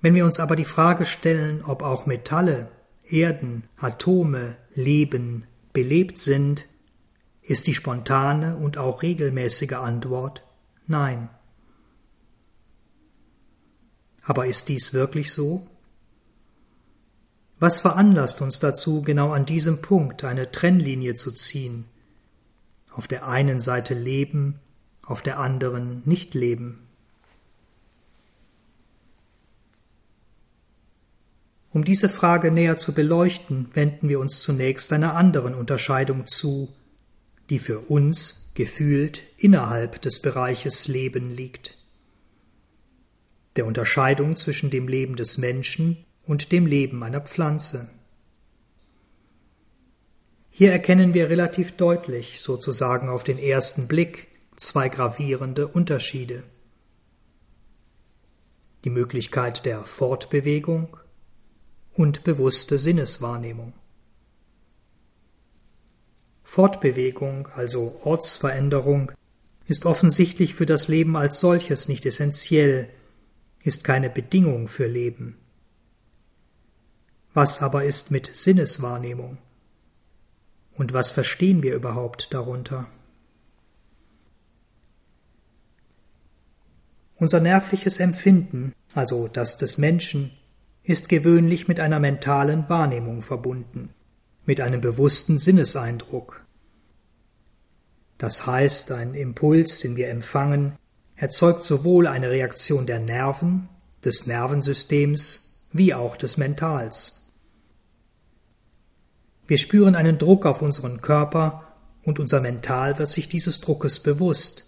[0.00, 2.70] Wenn wir uns aber die Frage stellen, ob auch Metalle,
[3.04, 6.67] Erden, Atome, Leben, belebt sind,
[7.48, 10.44] ist die spontane und auch regelmäßige Antwort
[10.86, 11.28] Nein.
[14.22, 15.66] Aber ist dies wirklich so?
[17.58, 21.84] Was veranlasst uns dazu, genau an diesem Punkt eine Trennlinie zu ziehen?
[22.90, 24.60] Auf der einen Seite leben,
[25.02, 26.86] auf der anderen nicht leben.
[31.70, 36.72] Um diese Frage näher zu beleuchten, wenden wir uns zunächst einer anderen Unterscheidung zu,
[37.50, 41.78] die für uns gefühlt innerhalb des Bereiches Leben liegt
[43.58, 47.90] der Unterscheidung zwischen dem Leben des Menschen und dem Leben einer Pflanze.
[50.48, 56.44] Hier erkennen wir relativ deutlich, sozusagen auf den ersten Blick, zwei gravierende Unterschiede.
[58.84, 60.96] Die Möglichkeit der Fortbewegung
[61.92, 63.72] und bewusste Sinneswahrnehmung.
[66.48, 69.12] Fortbewegung, also Ortsveränderung,
[69.66, 72.88] ist offensichtlich für das Leben als solches nicht essentiell,
[73.62, 75.36] ist keine Bedingung für Leben.
[77.34, 79.36] Was aber ist mit Sinneswahrnehmung?
[80.72, 82.86] Und was verstehen wir überhaupt darunter?
[87.16, 90.30] Unser nervliches Empfinden, also das des Menschen,
[90.82, 93.92] ist gewöhnlich mit einer mentalen Wahrnehmung verbunden,
[94.48, 96.42] mit einem bewussten Sinneseindruck.
[98.16, 100.72] Das heißt, ein Impuls, den wir empfangen,
[101.16, 103.68] erzeugt sowohl eine Reaktion der Nerven,
[104.02, 107.30] des Nervensystems wie auch des Mentals.
[109.46, 114.64] Wir spüren einen Druck auf unseren Körper und unser Mental wird sich dieses Druckes bewusst.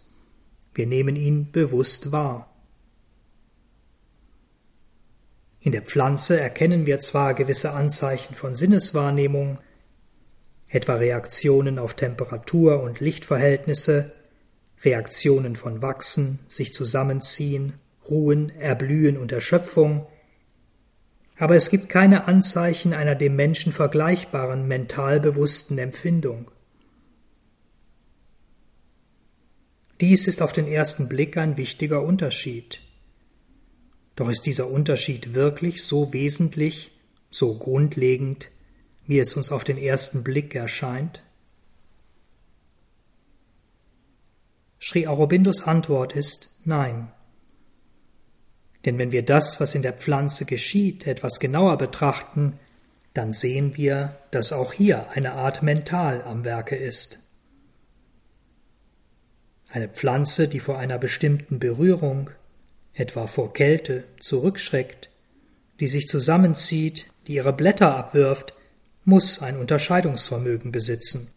[0.75, 2.55] Wir nehmen ihn bewusst wahr.
[5.61, 9.57] In der Pflanze erkennen wir zwar gewisse Anzeichen von Sinneswahrnehmung,
[10.71, 14.13] etwa Reaktionen auf Temperatur und Lichtverhältnisse,
[14.83, 17.75] Reaktionen von Wachsen, sich zusammenziehen,
[18.09, 20.07] Ruhen, Erblühen und Erschöpfung,
[21.37, 26.51] aber es gibt keine Anzeichen einer dem Menschen vergleichbaren mental bewussten Empfindung.
[30.01, 32.81] Dies ist auf den ersten Blick ein wichtiger Unterschied.
[34.17, 36.93] Doch ist dieser Unterschied wirklich so wesentlich,
[37.31, 38.51] so grundlegend,
[39.07, 41.23] wie es uns auf den ersten Blick erscheint?
[44.81, 47.13] Sri Aurobindos Antwort ist Nein.
[48.85, 52.59] Denn wenn wir das, was in der Pflanze geschieht, etwas genauer betrachten,
[53.13, 57.21] dann sehen wir, dass auch hier eine Art Mental am Werke ist.
[59.69, 62.31] Eine Pflanze, die vor einer bestimmten Berührung,
[62.95, 65.11] etwa vor Kälte, zurückschreckt,
[65.79, 68.55] die sich zusammenzieht, die ihre Blätter abwirft,
[69.05, 71.33] muss ein Unterscheidungsvermögen besitzen.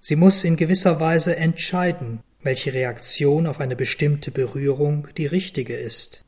[0.00, 6.24] Sie muss in gewisser Weise entscheiden, welche Reaktion auf eine bestimmte Berührung die richtige ist.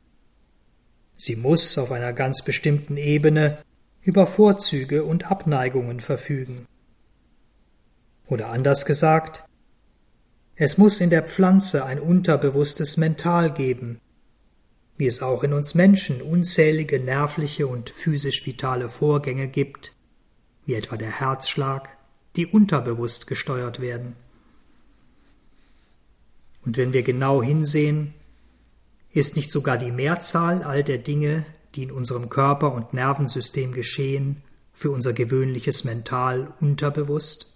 [1.15, 3.63] Sie muss auf einer ganz bestimmten Ebene
[4.01, 6.67] über Vorzüge und Abneigungen verfügen.
[8.27, 9.43] Oder anders gesagt,
[10.55, 13.99] es muss in der Pflanze ein unterbewusstes Mental geben,
[14.97, 19.95] wie es auch in uns Menschen unzählige nervliche und physisch vitale Vorgänge gibt,
[20.65, 21.89] wie etwa der Herzschlag,
[22.35, 24.15] die unterbewusst gesteuert werden.
[26.65, 28.13] Und wenn wir genau hinsehen,
[29.11, 34.41] ist nicht sogar die Mehrzahl all der Dinge, die in unserem Körper und Nervensystem geschehen,
[34.73, 37.52] für unser gewöhnliches Mental unterbewusst?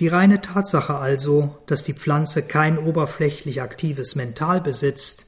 [0.00, 5.26] Die reine Tatsache also, dass die Pflanze kein oberflächlich aktives Mental besitzt,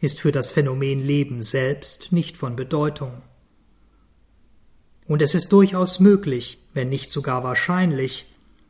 [0.00, 3.22] ist für das Phänomen Leben selbst nicht von Bedeutung.
[5.06, 8.26] Und es ist durchaus möglich, wenn nicht sogar wahrscheinlich,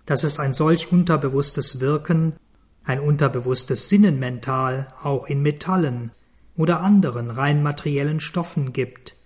[0.07, 2.37] dass es ein solch unterbewusstes Wirken,
[2.85, 6.13] ein unterbewusstes Sinnenmental auch in Metallen
[6.57, 9.17] oder anderen rein materiellen Stoffen gibt,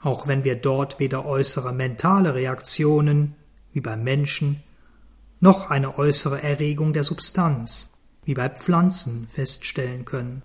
[0.00, 3.34] auch wenn wir dort weder äußere mentale Reaktionen,
[3.72, 4.62] wie beim Menschen,
[5.40, 7.92] noch eine äußere Erregung der Substanz,
[8.24, 10.42] wie bei Pflanzen, feststellen können.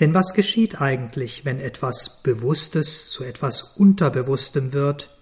[0.00, 5.18] Denn was geschieht eigentlich, wenn etwas Bewusstes zu etwas Unterbewusstem wird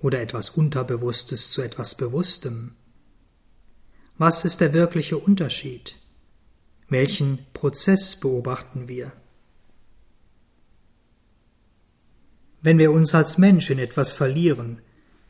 [0.00, 2.74] oder etwas Unterbewusstes zu etwas Bewusstem?
[4.18, 5.96] Was ist der wirkliche Unterschied?
[6.88, 9.12] Welchen Prozess beobachten wir?
[12.62, 14.82] Wenn wir uns als Mensch in etwas verlieren,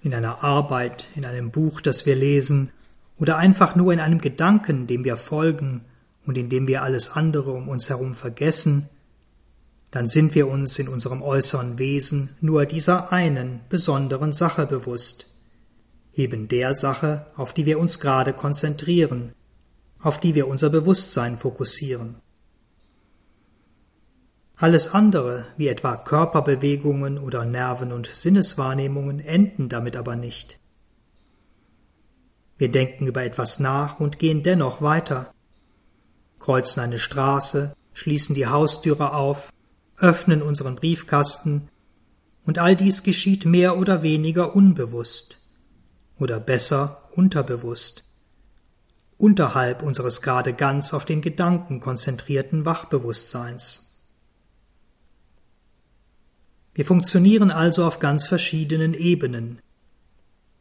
[0.03, 2.73] in einer Arbeit, in einem Buch, das wir lesen,
[3.19, 5.85] oder einfach nur in einem Gedanken, dem wir folgen
[6.27, 8.89] und in dem wir alles andere um uns herum vergessen,
[9.91, 15.35] dann sind wir uns in unserem äußeren Wesen nur dieser einen besonderen Sache bewusst,
[16.15, 19.33] eben der Sache, auf die wir uns gerade konzentrieren,
[20.01, 22.17] auf die wir unser Bewusstsein fokussieren.
[24.61, 30.61] Alles andere, wie etwa Körperbewegungen oder Nerven- und Sinneswahrnehmungen, enden damit aber nicht.
[32.59, 35.33] Wir denken über etwas nach und gehen dennoch weiter,
[36.39, 39.51] kreuzen eine Straße, schließen die Haustüre auf,
[39.97, 41.71] öffnen unseren Briefkasten,
[42.45, 45.41] und all dies geschieht mehr oder weniger unbewusst,
[46.19, 48.05] oder besser unterbewusst,
[49.17, 53.90] unterhalb unseres gerade ganz auf den Gedanken konzentrierten Wachbewusstseins.
[56.81, 59.59] Wir funktionieren also auf ganz verschiedenen Ebenen.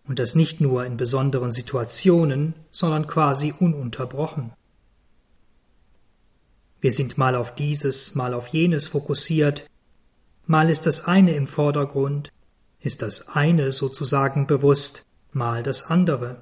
[0.06, 4.52] Und das nicht nur in besonderen Situationen, sondern quasi ununterbrochen.
[6.82, 9.70] Wir sind mal auf dieses, mal auf jenes fokussiert,
[10.46, 12.34] mal ist das eine im Vordergrund,
[12.82, 16.42] ist das eine sozusagen bewusst, mal das andere.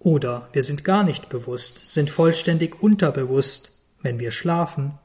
[0.00, 4.98] Oder wir sind gar nicht bewusst, sind vollständig unterbewusst, wenn wir schlafen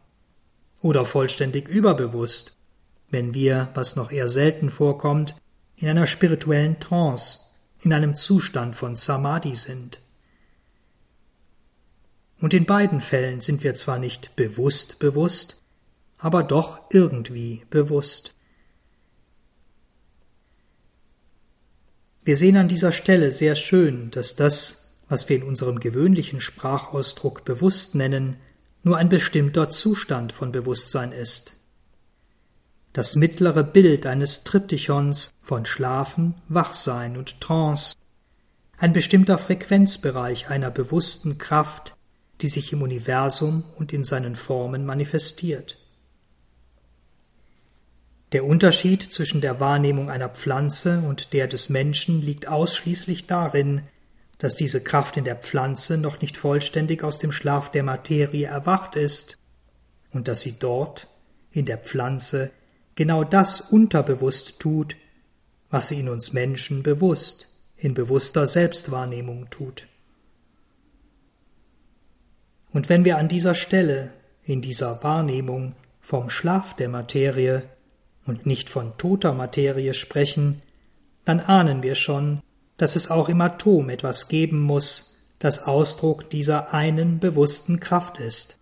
[0.81, 2.54] oder vollständig überbewusst,
[3.15, 5.35] wenn wir, was noch eher selten vorkommt,
[5.77, 7.39] in einer spirituellen Trance,
[7.81, 10.01] in einem Zustand von Samadhi sind.
[12.41, 15.63] Und in beiden Fällen sind wir zwar nicht bewusst bewusst,
[16.17, 18.35] aber doch irgendwie bewusst.
[22.25, 27.45] Wir sehen an dieser Stelle sehr schön, dass das, was wir in unserem gewöhnlichen Sprachausdruck
[27.45, 28.35] bewusst nennen,
[28.83, 31.54] nur ein bestimmter Zustand von Bewusstsein ist.
[32.95, 37.97] Das mittlere Bild eines Triptychons von Schlafen, Wachsein und Trance,
[38.77, 41.97] ein bestimmter Frequenzbereich einer bewussten Kraft,
[42.39, 45.77] die sich im Universum und in seinen Formen manifestiert.
[48.31, 53.81] Der Unterschied zwischen der Wahrnehmung einer Pflanze und der des Menschen liegt ausschließlich darin,
[54.37, 58.95] dass diese Kraft in der Pflanze noch nicht vollständig aus dem Schlaf der Materie erwacht
[58.95, 59.37] ist
[60.13, 61.09] und dass sie dort,
[61.51, 62.53] in der Pflanze,
[62.95, 64.95] genau das unterbewusst tut,
[65.69, 69.87] was sie in uns Menschen bewusst, in bewusster Selbstwahrnehmung tut.
[72.71, 77.63] Und wenn wir an dieser Stelle, in dieser Wahrnehmung vom Schlaf der Materie
[78.25, 80.61] und nicht von toter Materie sprechen,
[81.25, 82.41] dann ahnen wir schon,
[82.77, 88.59] dass es auch im Atom etwas geben muss, das Ausdruck dieser einen bewussten Kraft ist.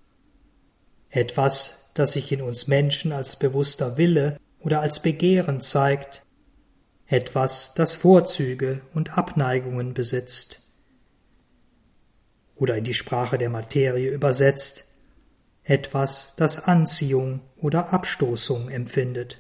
[1.10, 6.24] Etwas, das sich in uns Menschen als bewusster Wille oder als Begehren zeigt,
[7.08, 10.62] etwas, das Vorzüge und Abneigungen besitzt.
[12.56, 14.86] Oder in die Sprache der Materie übersetzt,
[15.64, 19.38] etwas, das Anziehung oder Abstoßung empfindet.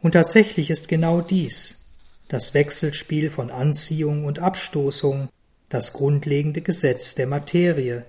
[0.00, 1.90] Und tatsächlich ist genau dies,
[2.28, 5.28] das Wechselspiel von Anziehung und Abstoßung,
[5.68, 8.04] das grundlegende Gesetz der Materie,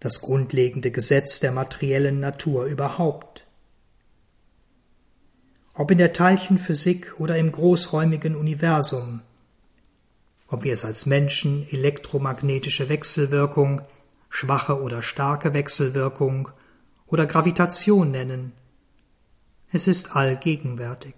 [0.00, 3.46] das grundlegende Gesetz der materiellen Natur überhaupt.
[5.74, 9.20] Ob in der Teilchenphysik oder im großräumigen Universum,
[10.48, 13.82] ob wir es als Menschen elektromagnetische Wechselwirkung,
[14.30, 16.48] schwache oder starke Wechselwirkung
[17.06, 18.52] oder Gravitation nennen,
[19.70, 21.14] es ist allgegenwärtig.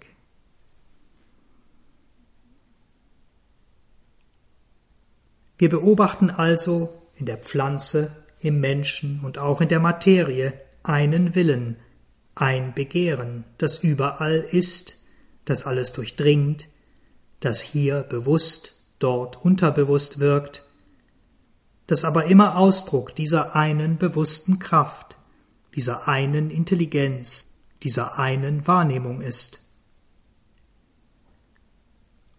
[5.57, 11.77] Wir beobachten also in der Pflanze, im Menschen und auch in der Materie einen Willen,
[12.35, 15.01] ein Begehren, das überall ist,
[15.45, 16.67] das alles durchdringt,
[17.39, 20.65] das hier bewusst, dort unterbewusst wirkt,
[21.87, 25.17] das aber immer Ausdruck dieser einen bewussten Kraft,
[25.75, 27.47] dieser einen Intelligenz,
[27.81, 29.59] dieser einen Wahrnehmung ist.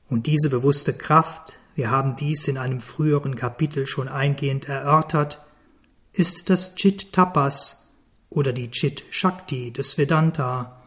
[0.08, 5.44] Und diese bewusste Kraft, wir haben dies in einem früheren Kapitel schon eingehend erörtert,
[6.14, 7.92] ist das Chit Tapas
[8.30, 10.80] oder die Chit Shakti des Vedanta,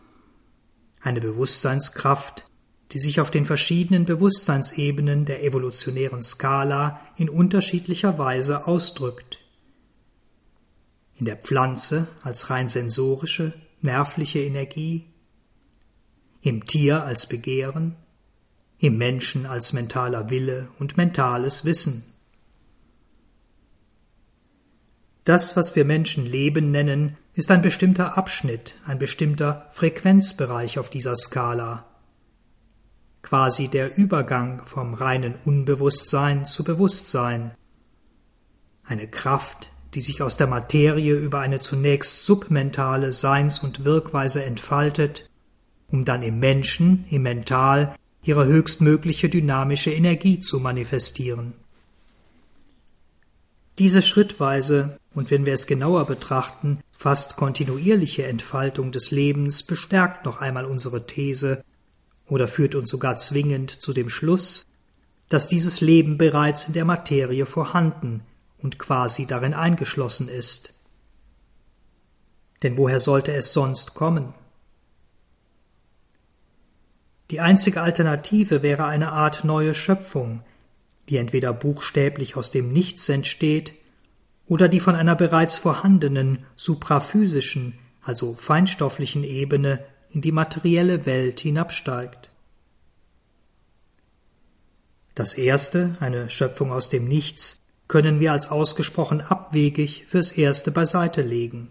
[1.02, 2.50] eine Bewusstseinskraft,
[2.94, 9.40] die sich auf den verschiedenen Bewusstseinsebenen der evolutionären Skala in unterschiedlicher Weise ausdrückt.
[11.16, 15.08] In der Pflanze als rein sensorische, nervliche Energie,
[16.42, 17.98] im Tier als Begehren,
[18.80, 22.14] im Menschen als mentaler Wille und mentales Wissen.
[25.28, 31.18] Das, was wir Menschen Leben nennen, ist ein bestimmter Abschnitt, ein bestimmter Frequenzbereich auf dieser
[31.18, 31.86] Skala,
[33.24, 37.52] quasi der Übergang vom reinen Unbewusstsein zu Bewusstsein,
[38.86, 45.30] eine Kraft, die sich aus der Materie über eine zunächst submentale Seins- und Wirkweise entfaltet,
[45.90, 51.54] um dann im Menschen, im Mental, ihre höchstmögliche dynamische Energie zu manifestieren.
[53.80, 60.38] Diese schrittweise und wenn wir es genauer betrachten, fast kontinuierliche Entfaltung des Lebens bestärkt noch
[60.42, 61.64] einmal unsere These
[62.28, 64.66] oder führt uns sogar zwingend zu dem Schluss,
[65.30, 68.22] dass dieses Leben bereits in der Materie vorhanden
[68.60, 70.74] und quasi darin eingeschlossen ist.
[72.64, 74.34] Denn woher sollte es sonst kommen?
[77.30, 80.42] Die einzige Alternative wäre eine Art neue Schöpfung,
[81.10, 83.74] die entweder buchstäblich aus dem Nichts entsteht
[84.46, 92.32] oder die von einer bereits vorhandenen supraphysischen, also feinstofflichen Ebene in die materielle Welt hinabsteigt.
[95.16, 101.22] Das erste, eine Schöpfung aus dem Nichts, können wir als ausgesprochen abwegig fürs Erste beiseite
[101.22, 101.70] legen.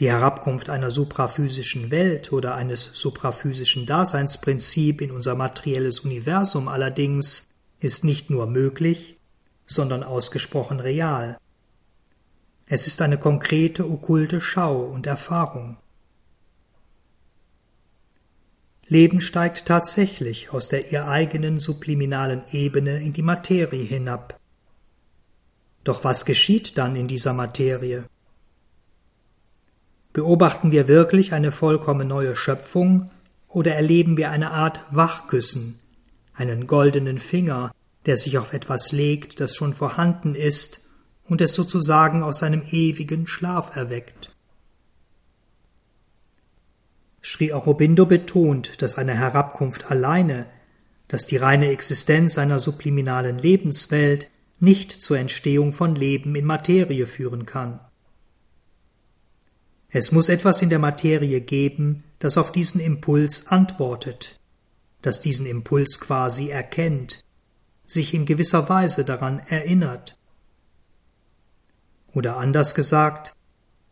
[0.00, 7.46] Die Herabkunft einer supraphysischen Welt oder eines supraphysischen Daseinsprinzip in unser materielles Universum allerdings
[7.78, 9.16] ist nicht nur möglich,
[9.66, 11.38] sondern ausgesprochen real.
[12.66, 15.76] Es ist eine konkrete okkulte Schau und Erfahrung.
[18.86, 24.38] Leben steigt tatsächlich aus der ihr eigenen subliminalen Ebene in die Materie hinab.
[25.84, 28.04] Doch was geschieht dann in dieser Materie?
[30.14, 33.10] Beobachten wir wirklich eine vollkommen neue Schöpfung
[33.48, 35.80] Oder erleben wir eine Art Wachküssen,
[36.32, 37.72] einen goldenen Finger,
[38.06, 40.88] der sich auf etwas legt, das schon vorhanden ist
[41.24, 44.30] und es sozusagen aus seinem ewigen Schlaf erweckt?
[47.20, 50.46] Sri Aurobindo betont, dass eine Herabkunft alleine,
[51.08, 57.46] dass die reine Existenz einer subliminalen Lebenswelt nicht zur Entstehung von Leben in Materie führen
[57.46, 57.80] kann.
[59.96, 64.40] Es muss etwas in der Materie geben, das auf diesen Impuls antwortet,
[65.02, 67.22] das diesen Impuls quasi erkennt,
[67.86, 70.16] sich in gewisser Weise daran erinnert.
[72.12, 73.36] Oder anders gesagt,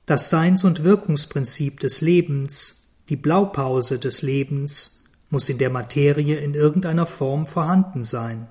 [0.04, 6.54] das Seins- und Wirkungsprinzip des Lebens, die Blaupause des Lebens, muss in der Materie in
[6.54, 8.48] irgendeiner Form vorhanden sein.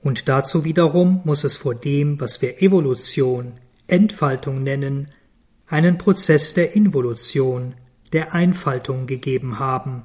[0.00, 3.54] Und dazu wiederum muss es vor dem, was wir Evolution,
[3.88, 5.10] Entfaltung nennen,
[5.70, 7.74] einen Prozess der Involution,
[8.12, 10.04] der Einfaltung gegeben haben,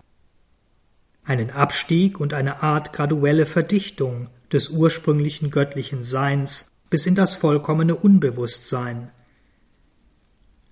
[1.23, 7.95] einen Abstieg und eine Art graduelle Verdichtung des ursprünglichen göttlichen Seins bis in das vollkommene
[7.95, 9.11] Unbewusstsein.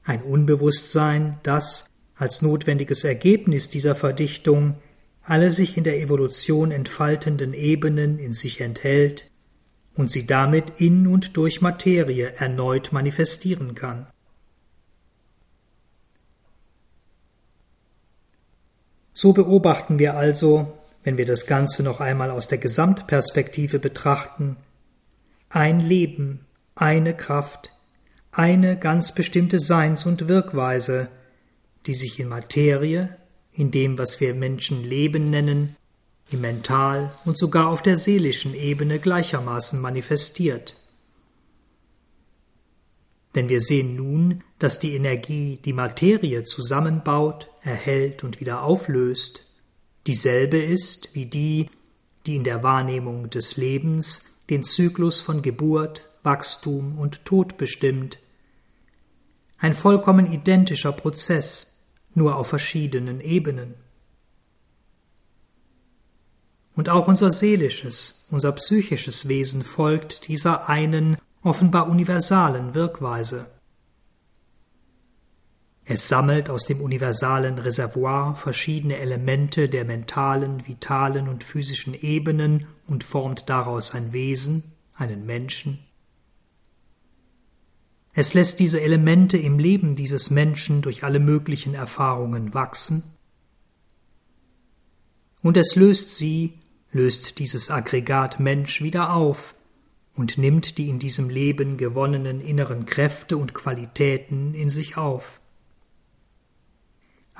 [0.03, 4.75] Ein Unbewusstsein, das als notwendiges Ergebnis dieser Verdichtung
[5.23, 9.31] alle sich in der Evolution entfaltenden Ebenen in sich enthält
[9.95, 14.07] und sie damit in und durch Materie erneut manifestieren kann.
[19.13, 24.57] So beobachten wir also, wenn wir das Ganze noch einmal aus der Gesamtperspektive betrachten,
[25.49, 26.45] ein Leben,
[26.75, 27.71] eine Kraft,
[28.31, 31.09] eine ganz bestimmte Seins- und Wirkweise,
[31.85, 33.15] die sich in Materie,
[33.51, 35.75] in dem, was wir Menschen Leben nennen,
[36.31, 40.75] im Mental und sogar auf der seelischen Ebene gleichermaßen manifestiert.
[43.35, 49.45] Denn wir sehen nun, dass die Energie die Materie zusammenbaut, erhält und wieder auflöst,
[50.07, 51.69] dieselbe ist wie die,
[52.25, 58.19] die in der Wahrnehmung des Lebens den Zyklus von Geburt, Wachstum und Tod bestimmt.
[59.57, 61.83] Ein vollkommen identischer Prozess,
[62.13, 63.73] nur auf verschiedenen Ebenen.
[66.73, 73.47] Und auch unser seelisches, unser psychisches Wesen folgt dieser einen offenbar universalen Wirkweise.
[75.85, 83.03] Es sammelt aus dem universalen Reservoir verschiedene Elemente der mentalen, vitalen und physischen Ebenen und
[83.03, 85.79] formt daraus ein Wesen, einen Menschen.
[88.13, 93.03] Es lässt diese Elemente im Leben dieses Menschen durch alle möglichen Erfahrungen wachsen,
[95.43, 96.61] und es löst sie,
[96.91, 99.55] löst dieses Aggregat Mensch wieder auf
[100.15, 105.41] und nimmt die in diesem Leben gewonnenen inneren Kräfte und Qualitäten in sich auf.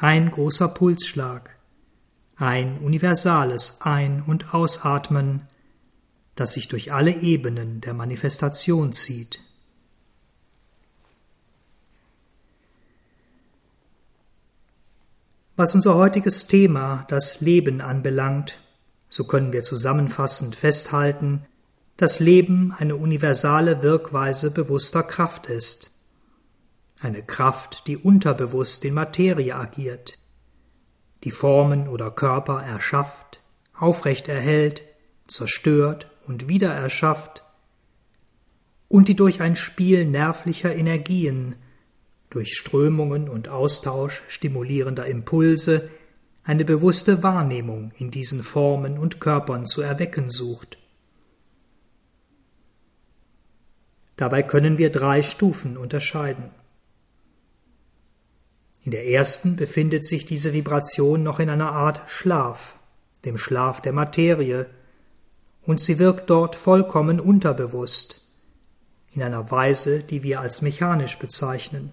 [0.04, 1.56] Ein großer Pulsschlag,
[2.36, 5.48] ein universales Ein- und Ausatmen,
[6.36, 9.40] das sich durch alle Ebenen der Manifestation zieht.
[15.56, 18.60] Was unser heutiges Thema, das Leben, anbelangt,
[19.08, 21.46] so können wir zusammenfassend festhalten,
[21.96, 25.93] dass Leben eine universale Wirkweise bewusster Kraft ist.
[27.04, 30.20] Eine Kraft, die unterbewusst in Materie agiert,
[31.26, 33.42] die Formen oder Körper erschafft,
[33.74, 34.86] aufrecht erhält,
[35.28, 37.44] zerstört und wieder erschafft,
[38.88, 41.58] und die durch ein Spiel nervlicher Energien,
[42.30, 45.90] durch Strömungen und Austausch stimulierender Impulse
[46.46, 50.78] eine bewusste Wahrnehmung in diesen Formen und Körpern zu erwecken sucht.
[54.16, 56.63] Dabei können wir drei Stufen unterscheiden.
[58.84, 62.76] In der ersten befindet sich diese Vibration noch in einer Art Schlaf,
[63.24, 64.70] dem Schlaf der Materie,
[65.62, 68.28] und sie wirkt dort vollkommen unterbewusst,
[69.14, 71.92] in einer Weise, die wir als mechanisch bezeichnen.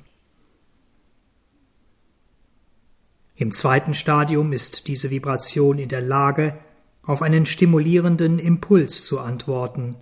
[3.37, 6.59] Im zweiten Stadium ist diese Vibration in der Lage,
[7.03, 9.97] auf einen stimulierenden Impuls zu antworten,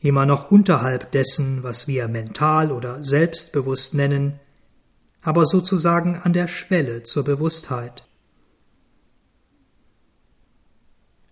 [0.00, 4.40] immer noch unterhalb dessen, was wir mental oder selbstbewusst nennen,
[5.26, 8.06] aber sozusagen an der Schwelle zur Bewusstheit.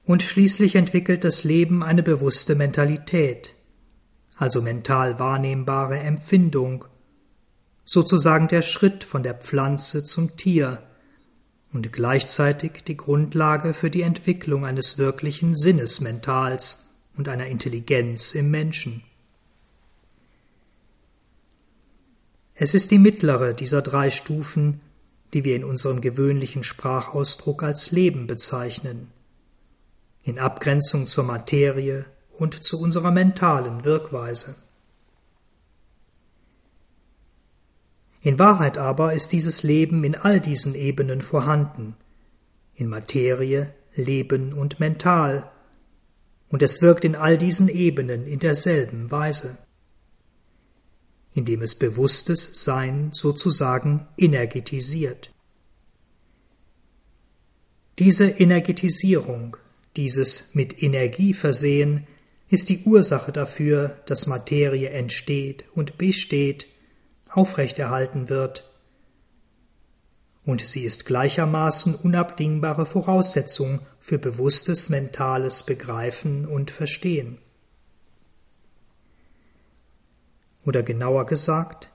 [0.04, 3.54] Und schließlich entwickelt das Leben eine bewusste Mentalität,
[4.36, 6.84] also mental wahrnehmbare Empfindung,
[7.84, 10.82] sozusagen der Schritt von der Pflanze zum Tier
[11.72, 16.80] und gleichzeitig die Grundlage für die Entwicklung eines wirklichen Sinnesmentals,
[17.16, 19.04] und einer Intelligenz im Menschen.
[22.54, 24.80] Es ist die mittlere dieser drei Stufen,
[25.32, 29.10] die wir in unserem gewöhnlichen Sprachausdruck als Leben bezeichnen,
[30.22, 34.54] in Abgrenzung zur Materie und zu unserer mentalen Wirkweise.
[38.20, 41.96] In Wahrheit aber ist dieses Leben in all diesen Ebenen vorhanden,
[42.74, 45.50] in Materie, Leben und Mental,
[46.48, 49.58] und es wirkt in all diesen Ebenen in derselben Weise,
[51.34, 55.32] indem es bewusstes Sein sozusagen energetisiert.
[57.98, 59.56] Diese Energetisierung,
[59.96, 62.06] dieses mit Energie versehen,
[62.48, 66.66] ist die Ursache dafür, dass Materie entsteht und besteht,
[67.28, 68.70] aufrechterhalten wird
[70.44, 77.38] und sie ist gleichermaßen unabdingbare Voraussetzung für bewusstes mentales Begreifen und Verstehen.
[80.64, 81.90] Oder genauer gesagt,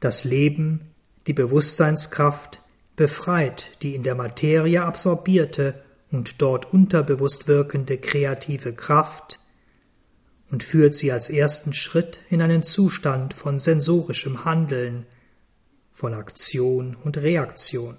[0.00, 0.82] das Leben,
[1.26, 2.62] die Bewusstseinskraft,
[2.96, 9.40] befreit die in der Materie absorbierte und dort unterbewusst wirkende kreative Kraft
[10.50, 15.06] und führt sie als ersten Schritt in einen Zustand von sensorischem Handeln,
[15.90, 17.98] von Aktion und Reaktion.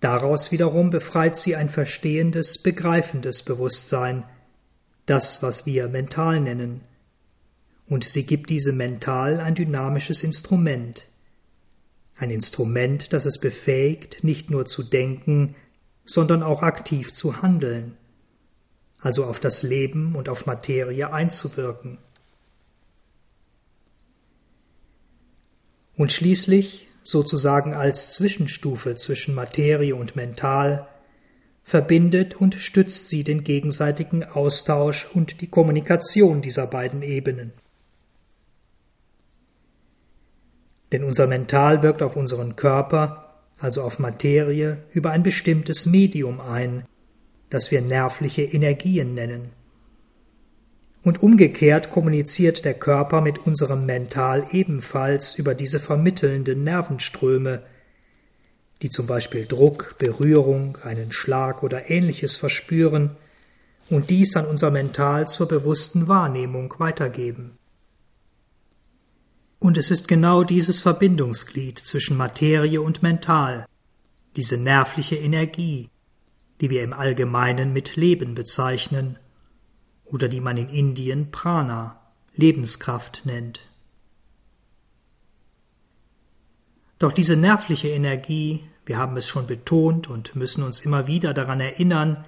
[0.00, 4.26] Daraus wiederum befreit sie ein verstehendes, begreifendes Bewusstsein,
[5.06, 6.82] das, was wir mental nennen,
[7.88, 11.06] und sie gibt diesem Mental ein dynamisches Instrument,
[12.16, 15.54] ein Instrument, das es befähigt, nicht nur zu denken,
[16.04, 17.96] sondern auch aktiv zu handeln,
[18.98, 21.98] also auf das Leben und auf Materie einzuwirken.
[25.96, 30.88] und schließlich, sozusagen als Zwischenstufe zwischen Materie und Mental,
[31.62, 37.52] verbindet und stützt sie den gegenseitigen Austausch und die Kommunikation dieser beiden Ebenen.
[40.92, 46.84] Denn unser Mental wirkt auf unseren Körper, also auf Materie, über ein bestimmtes Medium ein,
[47.48, 49.50] das wir nervliche Energien nennen.
[51.02, 57.62] Und umgekehrt kommuniziert der Körper mit unserem Mental ebenfalls über diese vermittelnden Nervenströme,
[58.82, 63.16] die zum Beispiel Druck, Berührung, einen Schlag oder ähnliches verspüren
[63.88, 67.58] und dies an unser Mental zur bewussten Wahrnehmung weitergeben.
[69.60, 73.66] Und es ist genau dieses Verbindungsglied zwischen Materie und Mental,
[74.34, 75.88] diese nervliche Energie,
[76.60, 79.18] die wir im Allgemeinen mit Leben bezeichnen
[80.04, 82.00] oder die man in Indien Prana,
[82.34, 83.68] Lebenskraft nennt.
[86.98, 91.60] Doch diese nervliche Energie, wir haben es schon betont und müssen uns immer wieder daran
[91.60, 92.24] erinnern,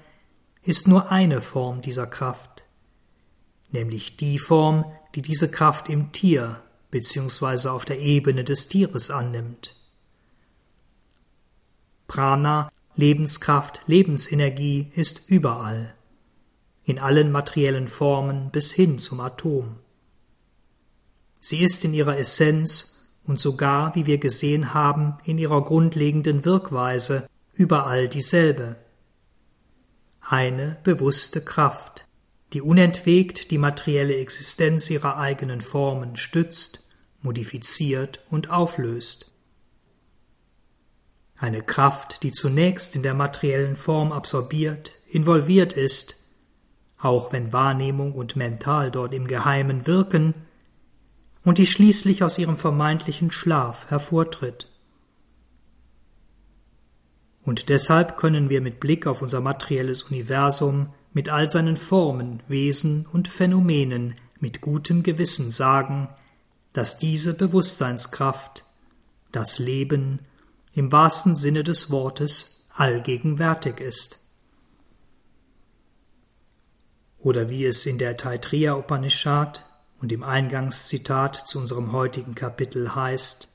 [0.62, 2.64] ist nur eine Form dieser Kraft,
[3.70, 4.84] nämlich die Form,
[5.14, 7.68] die diese Kraft im Tier bzw.
[7.68, 9.76] auf der Ebene des Tieres annimmt.
[12.06, 15.94] Prana, Lebenskraft, Lebensenergie ist überall
[16.84, 19.76] in allen materiellen Formen bis hin zum Atom.
[21.40, 22.93] Sie ist in ihrer Essenz
[23.26, 28.76] und sogar, wie wir gesehen haben, in ihrer grundlegenden Wirkweise überall dieselbe.
[30.20, 32.06] Eine bewusste Kraft,
[32.52, 36.88] die unentwegt die materielle Existenz ihrer eigenen Formen stützt,
[37.20, 39.32] modifiziert und auflöst.
[41.36, 46.16] Eine Kraft, die zunächst in der materiellen Form absorbiert, involviert ist,
[46.98, 50.34] auch wenn Wahrnehmung und Mental dort im Geheimen wirken,
[51.44, 54.68] und die schließlich aus ihrem vermeintlichen Schlaf hervortritt.
[57.42, 63.06] Und deshalb können wir mit Blick auf unser materielles Universum mit all seinen Formen, Wesen
[63.06, 66.08] und Phänomenen mit gutem Gewissen sagen,
[66.72, 68.64] dass diese Bewusstseinskraft,
[69.30, 70.20] das Leben,
[70.72, 74.24] im wahrsten Sinne des Wortes allgegenwärtig ist.
[77.24, 79.64] oder wie es in der Taitriya Upanishad
[80.04, 83.48] und im Eingangszitat zu unserem heutigen Kapitel heißt,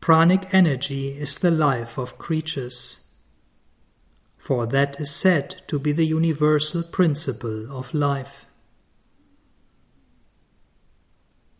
[0.00, 3.12] Pranic energy is the life of creatures,
[4.38, 8.46] for that is said to be the universal principle of life.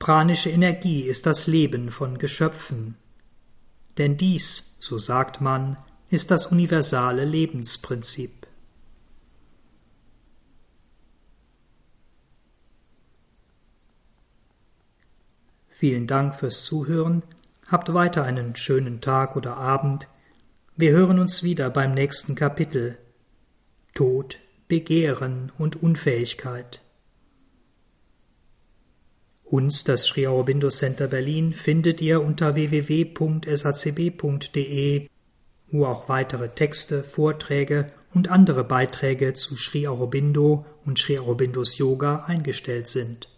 [0.01, 2.97] Pranische Energie ist das Leben von Geschöpfen,
[3.99, 5.77] denn dies, so sagt man,
[6.11, 8.38] ist das universale Lebensprinzip.
[15.79, 17.23] Vielen Dank fürs Zuhören.
[17.69, 20.09] Habt weiter einen schönen Tag oder Abend.
[20.75, 22.99] Wir hören uns wieder beim nächsten Kapitel.
[23.95, 26.83] Tod, Begehren und Unfähigkeit.
[29.45, 33.47] Uns, das Sri Aurobindo Center Berlin, findet ihr unter www.sacb.de,
[35.71, 42.25] wo auch weitere Texte, Vorträge und andere Beiträge zu Sri Aurobindo und Sri Aurobindos Yoga
[42.25, 43.29] eingestellt sind.